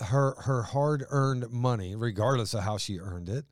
her 0.00 0.34
her 0.40 0.62
hard 0.62 1.04
earned 1.10 1.50
money, 1.50 1.94
regardless 1.94 2.54
of 2.54 2.64
how 2.64 2.78
she 2.78 2.98
earned 2.98 3.28
it, 3.28 3.44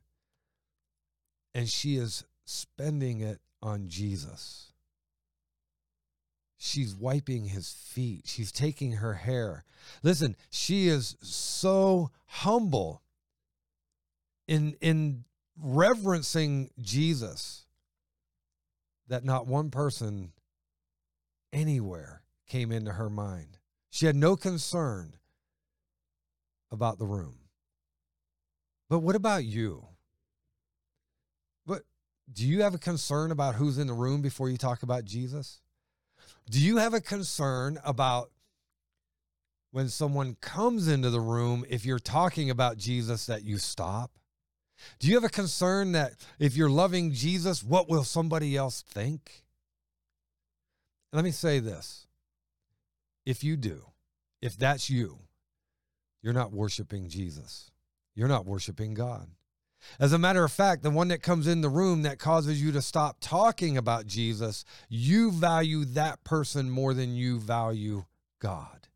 and 1.54 1.68
she 1.68 1.96
is 1.96 2.24
spending 2.44 3.20
it 3.20 3.40
on 3.62 3.88
Jesus. 3.88 4.72
She's 6.56 6.94
wiping 6.94 7.44
his 7.44 7.70
feet. 7.70 8.22
She's 8.26 8.50
taking 8.50 8.92
her 8.92 9.14
hair. 9.14 9.64
Listen, 10.02 10.34
she 10.50 10.88
is 10.88 11.16
so 11.22 12.10
humble 12.26 13.02
in 14.48 14.76
in 14.80 15.24
reverencing 15.60 16.70
Jesus 16.80 17.64
that 19.08 19.24
not 19.24 19.46
one 19.46 19.70
person 19.70 20.32
anywhere 21.52 22.22
came 22.46 22.72
into 22.72 22.92
her 22.92 23.10
mind. 23.10 23.58
She 23.90 24.06
had 24.06 24.16
no 24.16 24.36
concern 24.36 25.14
about 26.70 26.98
the 26.98 27.06
room. 27.06 27.36
But 28.90 29.00
what 29.00 29.16
about 29.16 29.44
you? 29.44 29.86
But 31.66 31.82
do 32.32 32.46
you 32.46 32.62
have 32.62 32.74
a 32.74 32.78
concern 32.78 33.30
about 33.30 33.54
who's 33.54 33.78
in 33.78 33.86
the 33.86 33.92
room 33.92 34.22
before 34.22 34.48
you 34.48 34.56
talk 34.56 34.82
about 34.82 35.04
Jesus? 35.04 35.60
Do 36.50 36.60
you 36.60 36.78
have 36.78 36.94
a 36.94 37.00
concern 37.00 37.78
about 37.84 38.30
when 39.70 39.88
someone 39.88 40.36
comes 40.40 40.88
into 40.88 41.10
the 41.10 41.20
room 41.20 41.64
if 41.68 41.84
you're 41.84 41.98
talking 41.98 42.50
about 42.50 42.78
Jesus 42.78 43.26
that 43.26 43.44
you 43.44 43.58
stop? 43.58 44.10
Do 44.98 45.08
you 45.08 45.14
have 45.14 45.24
a 45.24 45.28
concern 45.28 45.92
that 45.92 46.12
if 46.38 46.56
you're 46.56 46.70
loving 46.70 47.12
Jesus, 47.12 47.62
what 47.62 47.88
will 47.88 48.04
somebody 48.04 48.56
else 48.56 48.82
think? 48.82 49.44
Let 51.12 51.24
me 51.24 51.30
say 51.30 51.58
this. 51.58 52.06
If 53.24 53.44
you 53.44 53.56
do, 53.56 53.84
if 54.40 54.56
that's 54.56 54.88
you, 54.88 55.18
you're 56.22 56.32
not 56.32 56.52
worshiping 56.52 57.08
Jesus. 57.08 57.70
You're 58.14 58.28
not 58.28 58.46
worshiping 58.46 58.94
God. 58.94 59.28
As 60.00 60.12
a 60.12 60.18
matter 60.18 60.44
of 60.44 60.52
fact, 60.52 60.82
the 60.82 60.90
one 60.90 61.08
that 61.08 61.22
comes 61.22 61.46
in 61.46 61.60
the 61.60 61.68
room 61.68 62.02
that 62.02 62.18
causes 62.18 62.60
you 62.60 62.72
to 62.72 62.82
stop 62.82 63.18
talking 63.20 63.76
about 63.76 64.06
Jesus, 64.06 64.64
you 64.88 65.30
value 65.30 65.84
that 65.84 66.24
person 66.24 66.68
more 66.68 66.94
than 66.94 67.14
you 67.14 67.38
value 67.38 68.04
God, 68.40 68.88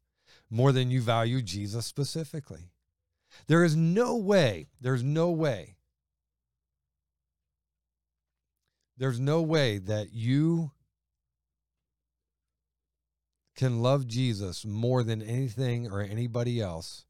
more 0.50 0.72
than 0.72 0.90
you 0.90 1.00
value 1.00 1.40
Jesus 1.40 1.86
specifically. 1.86 2.71
There 3.46 3.64
is 3.64 3.76
no 3.76 4.16
way, 4.16 4.68
there's 4.80 5.02
no 5.02 5.30
way, 5.30 5.76
there's 8.96 9.20
no 9.20 9.42
way 9.42 9.78
that 9.78 10.12
you 10.12 10.72
can 13.56 13.82
love 13.82 14.06
Jesus 14.06 14.64
more 14.64 15.02
than 15.02 15.22
anything 15.22 15.90
or 15.90 16.00
anybody 16.00 16.60
else 16.60 17.04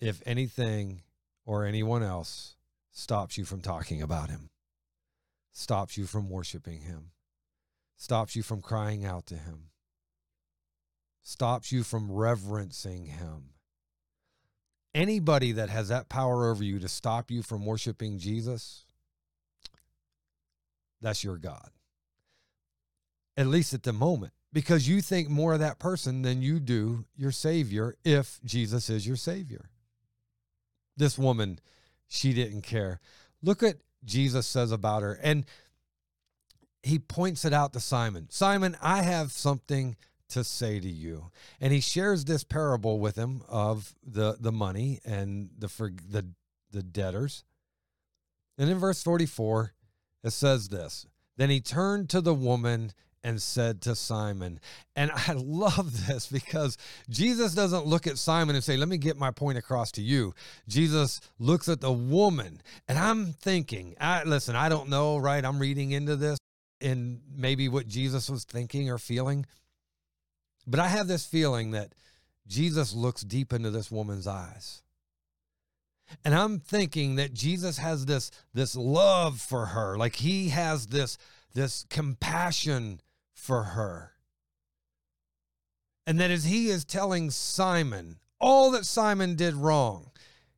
if 0.00 0.20
anything 0.26 1.02
or 1.46 1.64
anyone 1.64 2.02
else 2.02 2.56
stops 2.90 3.38
you 3.38 3.44
from 3.44 3.60
talking 3.60 4.02
about 4.02 4.30
him, 4.30 4.50
stops 5.52 5.96
you 5.96 6.06
from 6.06 6.28
worshiping 6.28 6.80
him, 6.80 7.12
stops 7.96 8.34
you 8.34 8.42
from 8.42 8.60
crying 8.60 9.04
out 9.04 9.26
to 9.26 9.36
him, 9.36 9.70
stops 11.22 11.70
you 11.70 11.84
from 11.84 12.10
reverencing 12.10 13.06
him. 13.06 13.50
Anybody 14.94 15.52
that 15.52 15.70
has 15.70 15.88
that 15.88 16.08
power 16.08 16.50
over 16.50 16.62
you 16.62 16.78
to 16.78 16.88
stop 16.88 17.30
you 17.30 17.42
from 17.42 17.64
worshiping 17.64 18.18
Jesus, 18.18 18.84
that's 21.00 21.24
your 21.24 21.38
God. 21.38 21.70
At 23.36 23.46
least 23.46 23.72
at 23.72 23.82
the 23.82 23.92
moment, 23.92 24.32
because 24.52 24.86
you 24.86 25.00
think 25.00 25.30
more 25.30 25.54
of 25.54 25.60
that 25.60 25.78
person 25.78 26.22
than 26.22 26.42
you 26.42 26.60
do 26.60 27.06
your 27.16 27.32
Savior 27.32 27.96
if 28.04 28.38
Jesus 28.44 28.90
is 28.90 29.06
your 29.06 29.16
Savior 29.16 29.70
this 30.96 31.18
woman, 31.18 31.58
she 32.08 32.32
didn't 32.32 32.62
care. 32.62 33.00
Look 33.42 33.62
at 33.62 33.76
Jesus 34.04 34.46
says 34.46 34.72
about 34.72 35.02
her. 35.02 35.18
And 35.22 35.44
he 36.82 36.98
points 36.98 37.44
it 37.44 37.52
out 37.52 37.72
to 37.72 37.80
Simon. 37.80 38.28
Simon, 38.30 38.76
I 38.82 39.02
have 39.02 39.32
something 39.32 39.96
to 40.32 40.44
say 40.44 40.80
to 40.80 40.88
you. 40.88 41.30
And 41.60 41.72
he 41.72 41.80
shares 41.80 42.24
this 42.24 42.44
parable 42.44 42.98
with 42.98 43.16
him 43.16 43.42
of 43.48 43.94
the 44.02 44.36
the 44.38 44.52
money 44.52 45.00
and 45.04 45.50
the 45.58 45.68
for 45.68 45.90
the 46.08 46.26
the 46.70 46.82
debtors. 46.82 47.44
And 48.58 48.70
in 48.70 48.78
verse 48.78 49.02
44, 49.02 49.72
it 50.24 50.30
says 50.30 50.68
this. 50.68 51.06
Then 51.36 51.50
he 51.50 51.60
turned 51.60 52.10
to 52.10 52.20
the 52.20 52.34
woman 52.34 52.92
and 53.24 53.40
said 53.40 53.80
to 53.82 53.94
Simon. 53.94 54.60
And 54.96 55.10
I 55.28 55.32
love 55.32 56.06
this 56.06 56.26
because 56.26 56.76
Jesus 57.08 57.54
doesn't 57.54 57.86
look 57.86 58.06
at 58.06 58.18
Simon 58.18 58.54
and 58.54 58.64
say, 58.64 58.76
Let 58.76 58.88
me 58.88 58.98
get 58.98 59.18
my 59.18 59.30
point 59.30 59.58
across 59.58 59.92
to 59.92 60.02
you. 60.02 60.34
Jesus 60.68 61.20
looks 61.38 61.68
at 61.68 61.80
the 61.80 61.92
woman. 61.92 62.62
And 62.88 62.98
I'm 62.98 63.32
thinking, 63.32 63.94
I, 64.00 64.24
listen, 64.24 64.56
I 64.56 64.68
don't 64.68 64.88
know, 64.88 65.18
right? 65.18 65.44
I'm 65.44 65.58
reading 65.58 65.92
into 65.92 66.16
this 66.16 66.38
and 66.80 67.20
maybe 67.32 67.68
what 67.68 67.86
Jesus 67.86 68.28
was 68.28 68.44
thinking 68.44 68.90
or 68.90 68.98
feeling. 68.98 69.46
But 70.66 70.80
I 70.80 70.88
have 70.88 71.08
this 71.08 71.26
feeling 71.26 71.72
that 71.72 71.94
Jesus 72.46 72.94
looks 72.94 73.22
deep 73.22 73.52
into 73.52 73.70
this 73.70 73.90
woman's 73.90 74.26
eyes. 74.26 74.82
And 76.24 76.34
I'm 76.34 76.60
thinking 76.60 77.16
that 77.16 77.32
Jesus 77.32 77.78
has 77.78 78.06
this, 78.06 78.30
this 78.52 78.76
love 78.76 79.40
for 79.40 79.66
her. 79.66 79.96
Like 79.96 80.16
he 80.16 80.50
has 80.50 80.86
this, 80.86 81.18
this 81.54 81.86
compassion 81.88 83.00
for 83.34 83.62
her. 83.62 84.12
And 86.06 86.20
that 86.20 86.30
as 86.30 86.44
he 86.44 86.68
is 86.68 86.84
telling 86.84 87.30
Simon 87.30 88.18
all 88.40 88.72
that 88.72 88.84
Simon 88.84 89.36
did 89.36 89.54
wrong, 89.54 90.10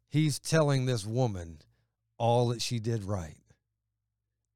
he's 0.08 0.38
telling 0.38 0.86
this 0.86 1.04
woman 1.04 1.58
all 2.16 2.48
that 2.48 2.62
she 2.62 2.78
did 2.78 3.04
right. 3.04 3.36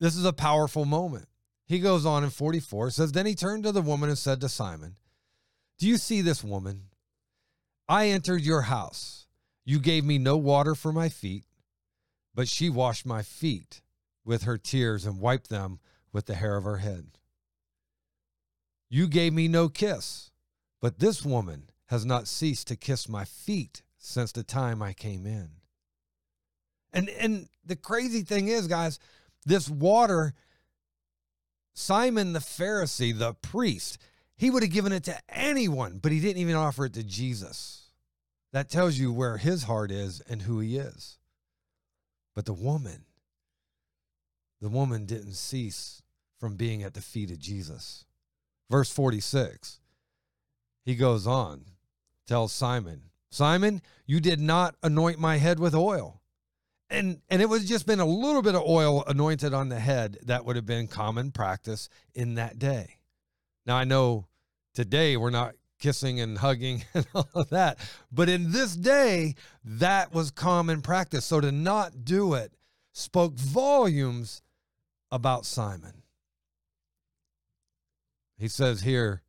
This 0.00 0.16
is 0.16 0.24
a 0.24 0.32
powerful 0.32 0.84
moment. 0.84 1.26
He 1.66 1.78
goes 1.78 2.06
on 2.06 2.24
in 2.24 2.30
44, 2.30 2.90
says, 2.90 3.12
Then 3.12 3.26
he 3.26 3.34
turned 3.34 3.64
to 3.64 3.72
the 3.72 3.82
woman 3.82 4.08
and 4.08 4.16
said 4.16 4.40
to 4.40 4.48
Simon, 4.48 4.96
Do 5.78 5.87
you 5.87 5.97
see 5.97 6.20
this 6.20 6.42
woman? 6.42 6.85
I 7.88 8.08
entered 8.08 8.42
your 8.42 8.62
house. 8.62 9.26
You 9.64 9.78
gave 9.78 10.04
me 10.04 10.18
no 10.18 10.37
water 10.37 10.75
for 10.75 10.92
my 10.92 11.08
feet, 11.08 11.44
but 12.35 12.49
she 12.49 12.68
washed 12.68 13.06
my 13.06 13.23
feet 13.23 13.80
with 14.25 14.42
her 14.42 14.58
tears 14.58 15.06
and 15.06 15.20
wiped 15.20 15.49
them 15.49 15.78
with 16.12 16.26
the 16.26 16.35
hair 16.35 16.56
of 16.56 16.64
her 16.64 16.78
head. 16.78 17.18
You 18.90 19.06
gave 19.06 19.32
me 19.32 19.49
no 19.49 19.68
kiss, 19.68 20.30
but 20.80 20.99
this 20.99 21.25
woman 21.25 21.70
has 21.87 22.04
not 22.04 22.28
ceased 22.28 22.68
to 22.68 22.76
kiss 22.76 23.08
my 23.08 23.25
feet 23.25 23.82
since 23.99 24.32
the 24.32 24.42
time 24.42 24.82
I 24.82 24.92
came 24.92 25.26
in. 25.26 25.50
And 26.92 27.08
and 27.11 27.49
the 27.64 27.76
crazy 27.76 28.23
thing 28.23 28.49
is, 28.49 28.66
guys, 28.66 28.99
this 29.44 29.68
water, 29.68 30.35
Simon 31.75 32.32
the 32.32 32.38
Pharisee, 32.38 33.16
the 33.16 33.35
priest, 33.35 33.99
he 34.38 34.50
would 34.50 34.62
have 34.62 34.73
given 34.73 34.92
it 34.92 35.04
to 35.04 35.18
anyone, 35.28 35.99
but 35.99 36.12
he 36.12 36.21
didn't 36.21 36.40
even 36.40 36.54
offer 36.54 36.87
it 36.87 36.95
to 36.95 37.02
Jesus. 37.02 37.88
That 38.52 38.71
tells 38.71 38.99
you 38.99 39.12
where 39.12 39.37
his 39.37 39.64
heart 39.64 39.90
is 39.90 40.23
and 40.28 40.42
who 40.42 40.61
he 40.61 40.76
is. 40.76 41.18
But 42.35 42.47
the 42.47 42.54
woman, 42.54 43.04
the 44.61 44.68
woman 44.68 45.04
didn't 45.04 45.35
cease 45.35 46.02
from 46.38 46.57
being 46.57 46.83
at 46.83 46.95
the 46.95 47.00
feet 47.00 47.30
of 47.30 47.40
Jesus. 47.40 48.04
Verse 48.71 48.90
46, 48.90 49.80
he 50.85 50.95
goes 50.95 51.26
on, 51.26 51.64
tells 52.26 52.52
Simon, 52.52 53.02
Simon, 53.30 53.83
you 54.07 54.21
did 54.21 54.40
not 54.40 54.76
anoint 54.83 55.18
my 55.18 55.37
head 55.37 55.59
with 55.59 55.75
oil. 55.75 56.23
And 56.90 57.21
and 57.28 57.42
it 57.42 57.49
was 57.49 57.68
just 57.68 57.87
been 57.87 58.00
a 58.00 58.07
little 58.07 58.40
bit 58.40 58.54
of 58.54 58.62
oil 58.62 59.04
anointed 59.07 59.52
on 59.52 59.68
the 59.68 59.80
head 59.80 60.18
that 60.25 60.47
would 60.47 60.57
have 60.57 60.64
been 60.64 60.87
common 60.87 61.33
practice 61.33 61.90
in 62.14 62.37
that 62.37 62.59
day. 62.59 63.00
Now 63.66 63.76
I 63.76 63.85
know 63.85 64.27
today 64.78 65.16
we're 65.16 65.28
not 65.28 65.56
kissing 65.80 66.20
and 66.20 66.38
hugging 66.38 66.85
and 66.94 67.04
all 67.12 67.28
of 67.35 67.50
that, 67.50 67.78
but 68.12 68.28
in 68.28 68.52
this 68.52 68.76
day 68.76 69.35
that 69.64 70.14
was 70.14 70.30
common 70.30 70.82
practice. 70.82 71.25
So 71.25 71.40
to 71.40 71.50
not 71.50 72.04
do 72.04 72.35
it 72.35 72.52
spoke 72.92 73.35
volumes 73.35 74.40
about 75.11 75.44
Simon. 75.44 76.04
He 78.38 78.47
says 78.47 78.82
here, 78.82 79.23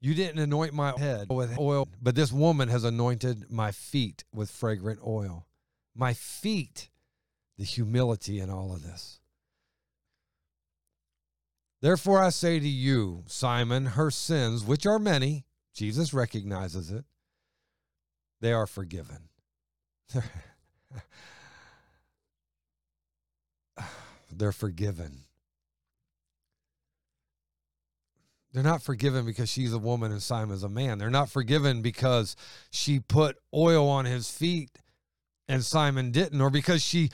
You 0.00 0.14
didn't 0.14 0.38
anoint 0.38 0.74
my 0.74 0.96
head 0.96 1.26
with 1.28 1.58
oil, 1.58 1.88
but 2.00 2.14
this 2.14 2.30
woman 2.30 2.68
has 2.68 2.84
anointed 2.84 3.50
my 3.50 3.72
feet 3.72 4.22
with 4.32 4.48
fragrant 4.48 5.00
oil. 5.04 5.48
My 5.96 6.14
feet, 6.14 6.88
the 7.56 7.64
humility 7.64 8.38
in 8.38 8.48
all 8.48 8.72
of 8.72 8.84
this. 8.84 9.17
Therefore, 11.80 12.22
I 12.22 12.30
say 12.30 12.58
to 12.58 12.68
you, 12.68 13.22
Simon, 13.26 13.86
her 13.86 14.10
sins, 14.10 14.64
which 14.64 14.84
are 14.84 14.98
many, 14.98 15.44
Jesus 15.74 16.12
recognizes 16.12 16.90
it, 16.90 17.04
they 18.40 18.52
are 18.52 18.66
forgiven. 18.66 19.28
They're 24.32 24.52
forgiven. 24.52 25.24
They're 28.52 28.62
not 28.62 28.82
forgiven 28.82 29.24
because 29.26 29.48
she's 29.48 29.72
a 29.72 29.78
woman 29.78 30.10
and 30.10 30.22
Simon's 30.22 30.62
a 30.62 30.68
man. 30.68 30.98
They're 30.98 31.10
not 31.10 31.30
forgiven 31.30 31.82
because 31.82 32.34
she 32.70 32.98
put 32.98 33.36
oil 33.54 33.88
on 33.88 34.04
his 34.04 34.30
feet 34.30 34.70
and 35.48 35.64
Simon 35.64 36.10
didn't, 36.10 36.40
or 36.40 36.50
because 36.50 36.82
she 36.82 37.10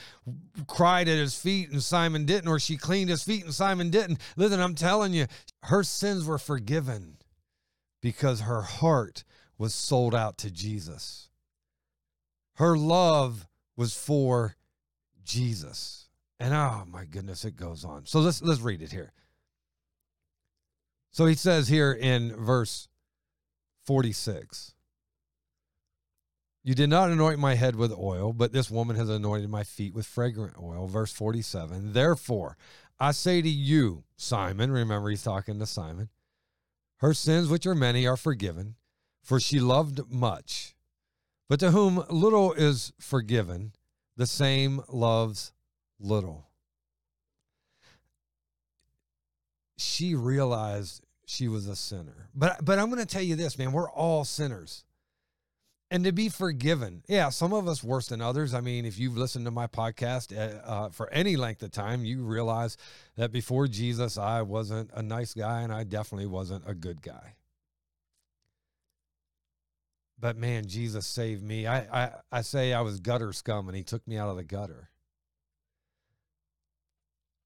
cried 0.67 1.09
at 1.09 1.19
his 1.19 1.39
feet 1.39 1.71
and 1.71 1.83
Simon 1.83 2.25
didn't, 2.25 2.49
or 2.49 2.59
she 2.59 2.77
cleaned 2.77 3.11
his 3.11 3.23
feet 3.23 3.45
and 3.45 3.55
Simon 3.55 3.91
didn't. 3.91 4.21
Listen, 4.37 4.61
I'm 4.61 4.75
telling 4.75 5.15
you, 5.15 5.27
her 5.65 5.85
sins 5.85 6.25
were 6.25 6.39
forgiven 6.39 7.17
because 8.03 8.41
her 8.41 8.63
heart 8.63 9.25
was 9.57 9.75
sold 9.75 10.15
out 10.15 10.37
to 10.39 10.51
Jesus. 10.51 11.29
Her 12.55 12.77
love 12.77 13.47
was 13.77 13.97
for 13.97 14.57
Jesus. 15.25 16.09
And 16.41 16.53
oh 16.53 16.85
my 16.87 17.05
goodness, 17.05 17.45
it 17.45 17.57
goes 17.57 17.85
on. 17.85 18.07
So 18.07 18.21
let's 18.21 18.43
let's 18.43 18.61
read 18.61 18.83
it 18.83 18.93
here. 18.93 19.13
So 21.11 21.27
he 21.27 21.35
says 21.35 21.69
here 21.69 21.93
in 21.93 22.35
verse 22.35 22.89
46 23.87 24.74
You 26.67 26.75
did 26.75 26.89
not 26.89 27.11
anoint 27.11 27.39
my 27.39 27.57
head 27.57 27.77
with 27.77 27.93
oil, 27.93 28.33
but 28.33 28.53
this 28.53 28.71
woman 28.71 28.97
has 28.97 29.11
anointed 29.11 29.51
my 29.51 29.65
feet 29.65 29.95
with 29.95 30.07
fragrant 30.07 30.55
oil. 30.61 30.87
Verse 30.89 31.13
47 31.13 31.93
Therefore, 31.93 32.57
I 32.99 33.13
say 33.13 33.43
to 33.43 33.49
you, 33.49 34.05
Simon, 34.17 34.73
remember 34.73 35.11
he's 35.11 35.23
talking 35.23 35.59
to 35.59 35.67
Simon, 35.67 36.09
her 36.99 37.13
sins, 37.13 37.49
which 37.49 37.67
are 37.67 37.75
many, 37.75 38.07
are 38.07 38.17
forgiven, 38.17 38.77
for 39.23 39.39
she 39.39 39.61
loved 39.61 40.11
much. 40.11 40.75
But 41.51 41.61
to 41.61 41.71
whom 41.71 42.03
little 42.09 42.55
is 42.55 42.95
forgiven, 42.99 43.75
the 44.17 44.27
same 44.27 44.81
loves 44.89 45.53
little. 46.01 46.49
She 49.77 50.15
realized 50.15 51.05
she 51.27 51.47
was 51.47 51.69
a 51.69 51.77
sinner. 51.77 52.31
But 52.35 52.65
but 52.65 52.79
I'm 52.79 52.87
going 52.87 53.01
to 53.01 53.07
tell 53.07 53.23
you 53.23 53.37
this, 53.37 53.59
man, 53.59 53.73
we're 53.73 53.91
all 53.91 54.25
sinners. 54.25 54.85
And 55.91 56.05
to 56.05 56.13
be 56.13 56.29
forgiven. 56.29 57.03
Yeah, 57.09 57.29
some 57.29 57.53
of 57.53 57.69
us 57.69 57.85
worse 57.85 58.09
than 58.09 58.21
others. 58.21 58.53
I 58.55 58.61
mean, 58.61 58.85
if 58.85 58.99
you've 58.99 59.17
listened 59.17 59.45
to 59.45 59.51
my 59.51 59.67
podcast 59.67 60.37
uh, 60.37 60.67
uh, 60.67 60.89
for 60.89 61.13
any 61.13 61.37
length 61.37 61.63
of 61.63 61.71
time, 61.71 62.05
you 62.05 62.25
realize 62.25 62.77
that 63.17 63.31
before 63.31 63.69
Jesus, 63.69 64.19
I 64.19 64.43
wasn't 64.43 64.91
a 64.95 65.03
nice 65.03 65.35
guy 65.35 65.61
and 65.61 65.73
I 65.73 65.85
definitely 65.85 66.27
wasn't 66.27 66.65
a 66.67 66.75
good 66.75 67.01
guy. 67.03 67.37
But 70.19 70.37
man, 70.37 70.67
Jesus 70.67 71.07
saved 71.07 71.43
me. 71.43 71.67
I, 71.67 71.81
I, 72.05 72.11
I 72.33 72.41
say 72.41 72.73
I 72.73 72.81
was 72.81 72.99
gutter 72.99 73.33
scum 73.33 73.69
and 73.69 73.77
he 73.77 73.83
took 73.83 74.07
me 74.09 74.17
out 74.17 74.31
of 74.31 74.37
the 74.37 74.45
gutter. 74.45 74.91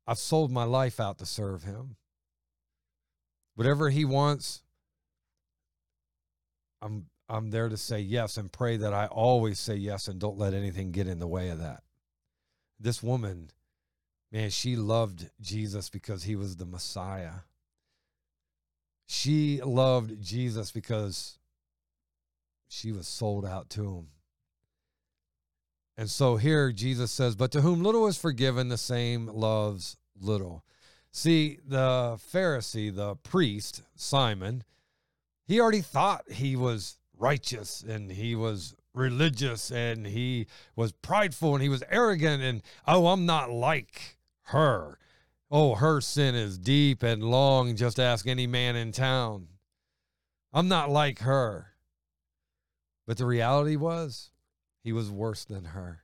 I've 0.06 0.18
sold 0.18 0.50
my 0.50 0.64
life 0.64 1.00
out 1.00 1.18
to 1.18 1.26
serve 1.26 1.64
him. 1.64 1.96
Whatever 3.56 3.90
he 3.90 4.04
wants, 4.04 4.62
I'm 6.80 7.06
I'm 7.28 7.50
there 7.50 7.68
to 7.68 7.76
say 7.76 8.00
yes 8.00 8.36
and 8.36 8.50
pray 8.50 8.76
that 8.78 8.94
I 8.94 9.06
always 9.06 9.58
say 9.58 9.74
yes 9.74 10.08
and 10.08 10.18
don't 10.18 10.38
let 10.38 10.54
anything 10.54 10.92
get 10.92 11.06
in 11.06 11.18
the 11.18 11.26
way 11.26 11.50
of 11.50 11.58
that. 11.58 11.82
This 12.80 13.02
woman, 13.02 13.50
man, 14.32 14.50
she 14.50 14.76
loved 14.76 15.28
Jesus 15.40 15.90
because 15.90 16.24
he 16.24 16.36
was 16.36 16.56
the 16.56 16.64
Messiah. 16.64 17.40
She 19.06 19.60
loved 19.62 20.22
Jesus 20.22 20.70
because 20.70 21.38
she 22.68 22.92
was 22.92 23.08
sold 23.08 23.44
out 23.44 23.68
to 23.70 23.96
him. 23.96 24.06
And 25.96 26.08
so 26.08 26.36
here 26.36 26.70
Jesus 26.70 27.10
says, 27.10 27.34
But 27.34 27.50
to 27.52 27.60
whom 27.60 27.82
little 27.82 28.06
is 28.06 28.16
forgiven, 28.16 28.68
the 28.68 28.78
same 28.78 29.26
loves 29.26 29.96
little. 30.20 30.64
See, 31.10 31.58
the 31.66 32.18
Pharisee, 32.32 32.94
the 32.94 33.16
priest, 33.16 33.82
Simon, 33.96 34.62
he 35.46 35.58
already 35.58 35.80
thought 35.80 36.30
he 36.30 36.54
was 36.54 36.97
righteous 37.18 37.82
and 37.82 38.10
he 38.10 38.34
was 38.34 38.74
religious 38.94 39.70
and 39.70 40.06
he 40.06 40.46
was 40.76 40.92
prideful 40.92 41.54
and 41.54 41.62
he 41.62 41.68
was 41.68 41.82
arrogant 41.90 42.42
and, 42.42 42.62
oh, 42.86 43.08
I'm 43.08 43.26
not 43.26 43.50
like 43.50 44.18
her. 44.44 44.98
Oh, 45.50 45.74
her 45.76 46.00
sin 46.00 46.34
is 46.34 46.58
deep 46.58 47.02
and 47.02 47.22
long. 47.22 47.74
Just 47.76 47.98
ask 47.98 48.26
any 48.26 48.46
man 48.46 48.76
in 48.76 48.92
town. 48.92 49.48
I'm 50.52 50.68
not 50.68 50.90
like 50.90 51.20
her. 51.20 51.74
But 53.06 53.16
the 53.16 53.26
reality 53.26 53.76
was, 53.76 54.30
he 54.82 54.92
was 54.92 55.10
worse 55.10 55.44
than 55.44 55.64
her. 55.66 56.02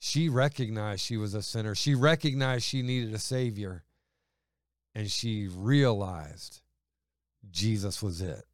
She 0.00 0.28
recognized 0.28 1.02
she 1.02 1.16
was 1.16 1.34
a 1.34 1.42
sinner. 1.42 1.76
She 1.76 1.94
recognized 1.94 2.64
she 2.64 2.82
needed 2.82 3.14
a 3.14 3.18
savior 3.18 3.84
and 4.94 5.10
she 5.10 5.48
realized 5.48 6.60
Jesus 7.50 8.02
was 8.02 8.20
it. 8.20 8.44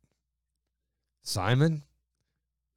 Simon, 1.22 1.82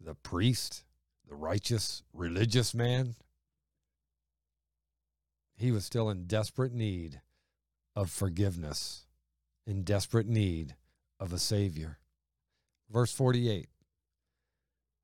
the 0.03 0.15
priest, 0.15 0.83
the 1.27 1.35
righteous, 1.35 2.03
religious 2.13 2.73
man, 2.73 3.15
he 5.55 5.71
was 5.71 5.85
still 5.85 6.09
in 6.09 6.25
desperate 6.25 6.73
need 6.73 7.21
of 7.95 8.09
forgiveness, 8.09 9.05
in 9.65 9.83
desperate 9.83 10.27
need 10.27 10.75
of 11.19 11.31
a 11.31 11.37
Savior. 11.37 11.99
Verse 12.89 13.13
48 13.13 13.69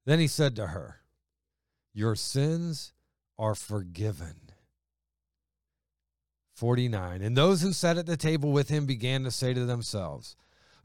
Then 0.06 0.20
he 0.20 0.28
said 0.28 0.56
to 0.56 0.68
her, 0.68 1.02
Your 1.94 2.16
sins 2.16 2.94
are 3.38 3.56
forgiven. 3.56 4.52
49. 6.56 7.22
And 7.22 7.38
those 7.38 7.62
who 7.62 7.72
sat 7.72 7.98
at 7.98 8.08
the 8.08 8.18
table 8.18 8.52
with 8.52 8.70
him 8.70 8.88
began 8.88 9.24
to 9.24 9.32
say 9.32 9.54
to 9.54 9.66
themselves, 9.66 10.36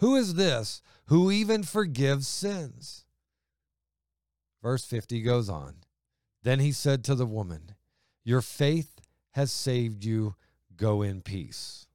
Who 0.01 0.17
is 0.17 0.35
this 0.35 0.83
who 1.07 1.31
even 1.31 1.63
forgives 1.63 2.29
sins? 2.29 3.07
Verse 4.63 4.85
50 4.85 5.21
goes 5.23 5.49
on. 5.49 5.77
Then 6.43 6.61
he 6.61 6.73
said 6.73 7.05
to 7.05 7.15
the 7.15 7.27
woman, 7.27 7.75
Your 8.25 8.41
faith 8.41 9.01
has 9.33 9.51
saved 9.51 10.05
you. 10.05 10.37
Go 10.77 11.03
in 11.03 11.21
peace. 11.21 11.87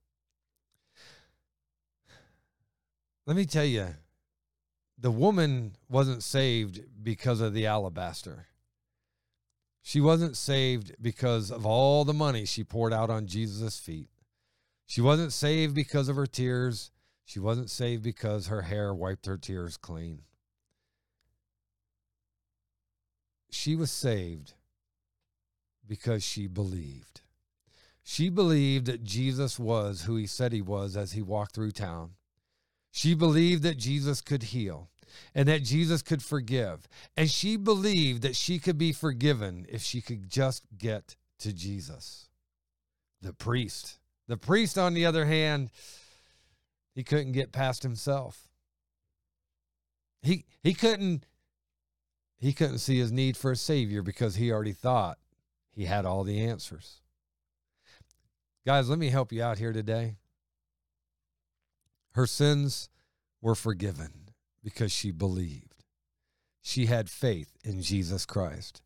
Let 3.26 3.36
me 3.36 3.46
tell 3.46 3.66
you, 3.66 3.88
the 4.98 5.12
woman 5.12 5.76
wasn't 5.90 6.24
saved 6.24 6.82
because 7.04 7.42
of 7.42 7.54
the 7.54 7.66
alabaster. 7.66 8.48
She 9.82 10.00
wasn't 10.00 10.38
saved 10.38 10.96
because 11.02 11.52
of 11.52 11.66
all 11.66 12.06
the 12.06 12.14
money 12.14 12.46
she 12.46 12.64
poured 12.64 12.94
out 12.94 13.10
on 13.10 13.28
Jesus' 13.28 13.80
feet. 13.80 14.10
She 14.86 15.02
wasn't 15.02 15.34
saved 15.34 15.76
because 15.76 16.08
of 16.08 16.16
her 16.16 16.26
tears. 16.26 16.92
She 17.26 17.40
wasn't 17.40 17.70
saved 17.70 18.04
because 18.04 18.48
her 18.48 18.64
hair 18.64 18.94
wiped 18.94 19.26
her 19.26 19.38
tears 19.38 19.76
clean. 19.76 20.22
She 23.50 23.76
was 23.76 23.92
saved 23.92 24.54
because 25.88 26.24
she 26.24 26.48
believed. 26.48 27.22
She 28.04 28.30
believed 28.30 28.86
that 28.86 29.04
Jesus 29.04 29.60
was 29.60 30.04
who 30.04 30.16
he 30.16 30.28
said 30.28 30.54
he 30.54 30.62
was 30.62 30.96
as 30.96 31.12
he 31.12 31.22
walked 31.22 31.54
through 31.54 31.72
town. 31.72 32.12
She 32.92 33.14
believed 33.14 33.64
that 33.64 33.78
Jesus 33.78 34.22
could 34.22 34.44
heal 34.44 34.90
and 35.36 35.48
that 35.48 35.64
Jesus 35.64 36.02
could 36.02 36.24
forgive. 36.24 36.88
And 37.16 37.30
she 37.30 37.58
believed 37.58 38.22
that 38.22 38.36
she 38.36 38.60
could 38.60 38.78
be 38.78 38.94
forgiven 38.94 39.66
if 39.70 39.82
she 39.82 40.02
could 40.02 40.30
just 40.30 40.64
get 40.78 41.16
to 41.40 41.54
Jesus. 41.54 42.30
The 43.22 43.34
priest. 43.34 44.00
The 44.28 44.38
priest, 44.38 44.78
on 44.78 44.94
the 44.94 45.06
other 45.06 45.26
hand, 45.26 45.70
he 46.94 47.04
couldn't 47.04 47.34
get 47.34 47.52
past 47.52 47.84
himself. 47.84 48.48
He 50.22 50.46
he 50.64 50.74
couldn't 50.74 51.26
he 52.40 52.54
couldn't 52.54 52.80
see 52.80 53.00
his 53.00 53.12
need 53.12 53.36
for 53.36 53.52
a 53.52 53.56
savior 53.56 54.02
because 54.02 54.36
he 54.36 54.52
already 54.52 54.74
thought 54.74 55.18
he 55.72 55.86
had 55.86 56.06
all 56.06 56.24
the 56.24 56.40
answers. 56.40 57.02
Guys, 58.66 58.90
let 58.90 59.00
me 59.00 59.10
help 59.10 59.32
you 59.32 59.42
out 59.42 59.58
here 59.58 59.74
today. 59.74 60.18
Her 62.14 62.28
sins 62.28 62.90
were 63.42 63.56
forgiven 63.56 64.32
because 64.64 64.92
she 64.92 65.12
believed. 65.12 65.84
She 66.62 66.88
had 66.88 67.10
faith 67.10 67.56
in 67.64 67.82
Jesus 67.82 68.26
Christ. 68.26 68.82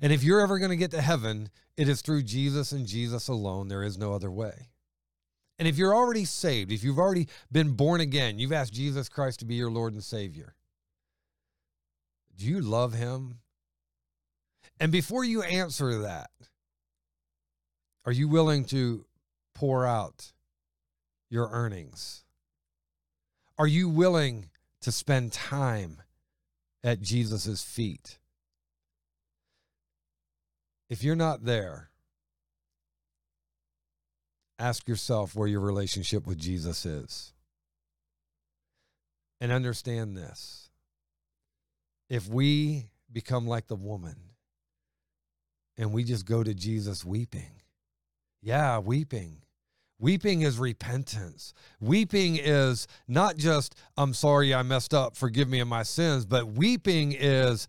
And 0.00 0.12
if 0.12 0.22
you're 0.22 0.40
ever 0.40 0.58
going 0.58 0.70
to 0.70 0.76
get 0.76 0.90
to 0.92 1.02
heaven, 1.02 1.50
it 1.76 1.88
is 1.88 2.00
through 2.00 2.22
Jesus 2.22 2.72
and 2.72 2.86
Jesus 2.86 3.28
alone. 3.28 3.68
There 3.68 3.82
is 3.82 3.98
no 3.98 4.14
other 4.14 4.30
way. 4.30 4.68
And 5.58 5.68
if 5.68 5.76
you're 5.76 5.94
already 5.94 6.24
saved, 6.24 6.72
if 6.72 6.82
you've 6.82 6.98
already 6.98 7.28
been 7.50 7.72
born 7.72 8.00
again, 8.00 8.38
you've 8.38 8.52
asked 8.52 8.72
Jesus 8.72 9.08
Christ 9.08 9.40
to 9.40 9.44
be 9.44 9.56
your 9.56 9.70
Lord 9.70 9.92
and 9.92 10.02
Savior, 10.02 10.54
do 12.36 12.46
you 12.46 12.60
love 12.60 12.94
Him? 12.94 13.38
And 14.80 14.90
before 14.90 15.24
you 15.24 15.42
answer 15.42 16.02
that, 16.02 16.30
are 18.04 18.12
you 18.12 18.28
willing 18.28 18.64
to 18.66 19.04
pour 19.54 19.86
out 19.86 20.32
your 21.30 21.48
earnings? 21.52 22.24
Are 23.58 23.66
you 23.66 23.88
willing 23.88 24.50
to 24.80 24.90
spend 24.90 25.32
time 25.32 26.02
at 26.82 27.00
Jesus' 27.00 27.62
feet? 27.62 28.18
If 30.90 31.04
you're 31.04 31.14
not 31.16 31.44
there, 31.44 31.90
ask 34.58 34.88
yourself 34.88 35.34
where 35.34 35.48
your 35.48 35.60
relationship 35.60 36.26
with 36.26 36.38
Jesus 36.38 36.84
is. 36.84 37.32
And 39.40 39.50
understand 39.50 40.16
this 40.16 40.61
if 42.12 42.28
we 42.28 42.90
become 43.10 43.46
like 43.46 43.68
the 43.68 43.74
woman 43.74 44.16
and 45.78 45.94
we 45.94 46.04
just 46.04 46.26
go 46.26 46.42
to 46.42 46.52
Jesus 46.52 47.06
weeping, 47.06 47.62
yeah, 48.42 48.78
weeping. 48.78 49.38
Weeping 49.98 50.42
is 50.42 50.58
repentance. 50.58 51.54
Weeping 51.80 52.36
is 52.36 52.86
not 53.08 53.38
just, 53.38 53.74
I'm 53.96 54.12
sorry 54.12 54.52
I 54.52 54.62
messed 54.62 54.92
up, 54.92 55.16
forgive 55.16 55.48
me 55.48 55.60
of 55.60 55.68
my 55.68 55.84
sins, 55.84 56.26
but 56.26 56.48
weeping 56.48 57.12
is, 57.18 57.66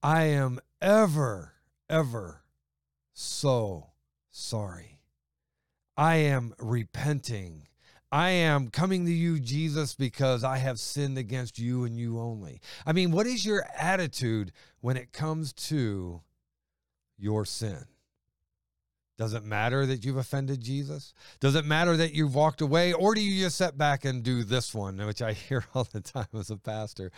I 0.00 0.26
am 0.26 0.60
ever, 0.80 1.52
ever 1.90 2.44
so 3.14 3.88
sorry. 4.30 5.00
I 5.96 6.16
am 6.16 6.54
repenting. 6.60 7.66
I 8.12 8.28
am 8.28 8.68
coming 8.68 9.06
to 9.06 9.10
you, 9.10 9.40
Jesus, 9.40 9.94
because 9.94 10.44
I 10.44 10.58
have 10.58 10.78
sinned 10.78 11.16
against 11.16 11.58
you 11.58 11.84
and 11.84 11.98
you 11.98 12.20
only. 12.20 12.60
I 12.84 12.92
mean, 12.92 13.10
what 13.10 13.26
is 13.26 13.46
your 13.46 13.64
attitude 13.74 14.52
when 14.82 14.98
it 14.98 15.14
comes 15.14 15.54
to 15.54 16.20
your 17.16 17.46
sin? 17.46 17.86
Does 19.16 19.32
it 19.32 19.44
matter 19.44 19.86
that 19.86 20.04
you've 20.04 20.18
offended 20.18 20.60
Jesus? 20.60 21.14
Does 21.40 21.54
it 21.54 21.64
matter 21.64 21.96
that 21.96 22.12
you've 22.12 22.34
walked 22.34 22.60
away? 22.60 22.92
Or 22.92 23.14
do 23.14 23.22
you 23.22 23.44
just 23.44 23.56
sit 23.56 23.78
back 23.78 24.04
and 24.04 24.22
do 24.22 24.44
this 24.44 24.74
one, 24.74 24.98
which 24.98 25.22
I 25.22 25.32
hear 25.48 25.64
all 25.74 25.84
the 25.90 26.00
time 26.00 26.26
as 26.34 26.50
a 26.50 26.58
pastor? 26.58 27.12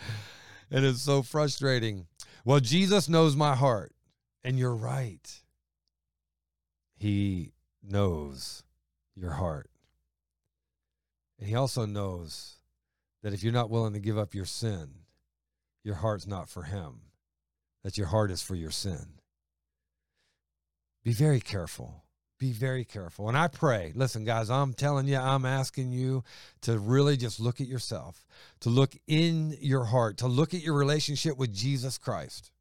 It 0.71 0.85
is 0.85 1.01
so 1.01 1.23
frustrating. 1.23 2.07
Well, 2.45 2.61
Jesus 2.61 3.09
knows 3.09 3.35
my 3.35 3.53
heart. 3.53 3.91
And 4.45 4.59
you're 4.59 4.75
right. 4.75 5.41
He 6.95 7.51
knows 7.83 8.63
your 9.15 9.31
heart. 9.31 9.69
And 11.39 11.47
he 11.47 11.55
also 11.55 11.85
knows 11.85 12.57
that 13.23 13.33
if 13.33 13.43
you're 13.43 13.53
not 13.53 13.69
willing 13.69 13.93
to 13.93 13.99
give 13.99 14.17
up 14.17 14.33
your 14.33 14.45
sin, 14.45 14.89
your 15.83 15.95
heart's 15.95 16.27
not 16.27 16.49
for 16.49 16.63
him, 16.63 17.01
that 17.83 17.97
your 17.97 18.07
heart 18.07 18.31
is 18.31 18.41
for 18.41 18.55
your 18.55 18.71
sin. 18.71 19.19
Be 21.03 21.11
very 21.11 21.39
careful. 21.39 22.03
Be 22.37 22.51
very 22.51 22.83
careful. 22.83 23.29
And 23.29 23.37
I 23.37 23.47
pray, 23.47 23.93
listen, 23.95 24.25
guys, 24.25 24.49
I'm 24.49 24.73
telling 24.73 25.07
you, 25.07 25.17
I'm 25.17 25.45
asking 25.45 25.91
you 25.93 26.23
to 26.61 26.77
really 26.77 27.15
just 27.15 27.39
look 27.39 27.61
at 27.61 27.67
yourself, 27.67 28.25
to 28.61 28.69
look 28.69 28.93
in 29.07 29.55
your 29.61 29.85
heart, 29.85 30.17
to 30.17 30.27
look 30.27 30.53
at 30.53 30.61
your 30.61 30.73
relationship 30.73 31.37
with 31.37 31.53
Jesus 31.53 31.97
Christ, 31.97 32.51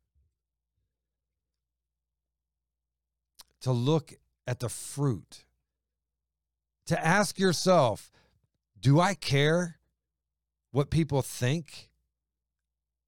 to 3.62 3.72
look 3.72 4.12
at 4.46 4.60
the 4.60 4.68
fruit, 4.68 5.44
to 6.86 7.04
ask 7.04 7.38
yourself, 7.38 8.12
do 8.84 9.00
I 9.00 9.14
care 9.14 9.78
what 10.70 10.90
people 10.90 11.22
think 11.22 11.88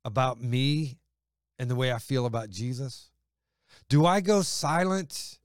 about 0.07 0.41
me 0.41 0.99
and 1.59 1.71
the 1.71 1.75
way 1.75 1.93
I 1.93 1.99
feel 1.99 2.25
about 2.25 2.49
Jesus? 2.49 3.11
Do 3.91 4.07
I 4.07 4.23
go 4.23 4.41
silent 4.41 5.39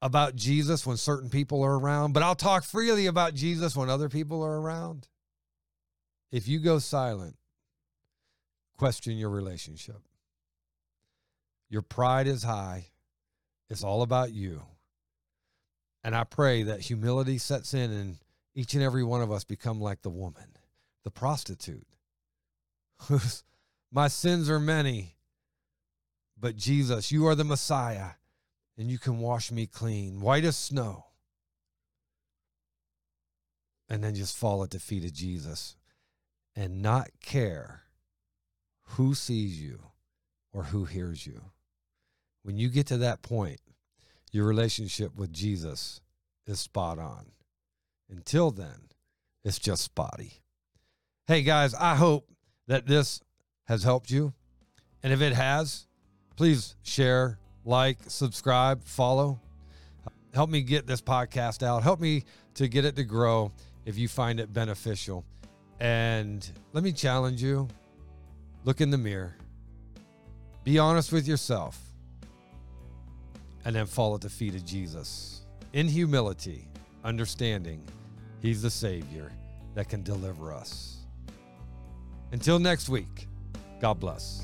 about 0.00 0.36
Jesus 0.36 0.86
when 0.86 0.96
certain 0.96 1.30
people 1.30 1.64
are 1.64 1.80
around, 1.80 2.12
but 2.12 2.22
I'll 2.22 2.36
talk 2.36 2.62
freely 2.62 3.06
about 3.06 3.34
Jesus 3.34 3.74
when 3.74 3.90
other 3.90 4.08
people 4.08 4.40
are 4.40 4.60
around? 4.60 5.08
If 6.30 6.46
you 6.46 6.60
go 6.60 6.78
silent, 6.78 7.34
question 8.78 9.18
your 9.18 9.30
relationship. 9.30 10.00
Your 11.68 11.82
pride 11.82 12.28
is 12.28 12.44
high. 12.44 12.86
It's 13.68 13.82
all 13.82 14.02
about 14.02 14.32
you. 14.32 14.62
And 16.04 16.14
I 16.14 16.22
pray 16.22 16.62
that 16.62 16.82
humility 16.82 17.38
sets 17.38 17.74
in 17.74 17.90
and 17.90 18.16
each 18.56 18.74
and 18.74 18.82
every 18.82 19.04
one 19.04 19.22
of 19.22 19.30
us 19.30 19.44
become 19.44 19.80
like 19.80 20.02
the 20.02 20.10
woman, 20.10 20.56
the 21.04 21.10
prostitute, 21.12 21.86
my 23.92 24.08
sins 24.08 24.50
are 24.50 24.58
many 24.58 25.16
but 26.38 26.56
Jesus, 26.56 27.10
you 27.10 27.26
are 27.26 27.34
the 27.34 27.44
Messiah, 27.44 28.10
and 28.76 28.90
you 28.90 28.98
can 28.98 29.18
wash 29.18 29.50
me 29.50 29.66
clean, 29.66 30.20
white 30.20 30.44
as 30.44 30.56
snow. 30.56 31.06
And 33.88 34.02
then 34.04 34.14
just 34.14 34.36
fall 34.36 34.62
at 34.62 34.70
the 34.70 34.78
feet 34.78 35.04
of 35.04 35.14
Jesus 35.14 35.76
and 36.54 36.82
not 36.82 37.08
care 37.20 37.84
who 38.82 39.14
sees 39.14 39.60
you 39.60 39.80
or 40.52 40.64
who 40.64 40.84
hears 40.84 41.26
you. 41.26 41.40
When 42.42 42.56
you 42.56 42.68
get 42.68 42.86
to 42.88 42.98
that 42.98 43.22
point, 43.22 43.60
your 44.32 44.44
relationship 44.44 45.16
with 45.16 45.32
Jesus 45.32 46.00
is 46.46 46.60
spot 46.60 46.98
on. 46.98 47.26
Until 48.10 48.50
then, 48.50 48.88
it's 49.44 49.58
just 49.58 49.82
spotty. 49.82 50.42
Hey 51.26 51.42
guys, 51.42 51.74
I 51.74 51.96
hope 51.96 52.28
that 52.66 52.86
this 52.86 53.20
has 53.64 53.82
helped 53.82 54.10
you. 54.10 54.32
And 55.02 55.12
if 55.12 55.20
it 55.20 55.32
has, 55.32 55.86
Please 56.36 56.76
share, 56.82 57.38
like, 57.64 57.96
subscribe, 58.08 58.84
follow. 58.84 59.40
Help 60.34 60.50
me 60.50 60.60
get 60.60 60.86
this 60.86 61.00
podcast 61.00 61.62
out. 61.62 61.82
Help 61.82 61.98
me 61.98 62.24
to 62.54 62.68
get 62.68 62.84
it 62.84 62.94
to 62.96 63.04
grow 63.04 63.50
if 63.86 63.96
you 63.96 64.06
find 64.06 64.38
it 64.38 64.52
beneficial. 64.52 65.24
And 65.80 66.46
let 66.74 66.84
me 66.84 66.92
challenge 66.92 67.42
you 67.42 67.68
look 68.64 68.82
in 68.82 68.90
the 68.90 68.98
mirror, 68.98 69.34
be 70.62 70.78
honest 70.78 71.10
with 71.10 71.26
yourself, 71.26 71.80
and 73.64 73.74
then 73.74 73.86
fall 73.86 74.14
at 74.14 74.20
the 74.20 74.28
feet 74.28 74.54
of 74.54 74.64
Jesus 74.64 75.46
in 75.72 75.88
humility, 75.88 76.68
understanding 77.04 77.82
He's 78.40 78.62
the 78.62 78.70
Savior 78.70 79.32
that 79.74 79.88
can 79.88 80.02
deliver 80.02 80.52
us. 80.52 80.98
Until 82.32 82.58
next 82.58 82.88
week, 82.88 83.28
God 83.80 84.00
bless. 84.00 84.42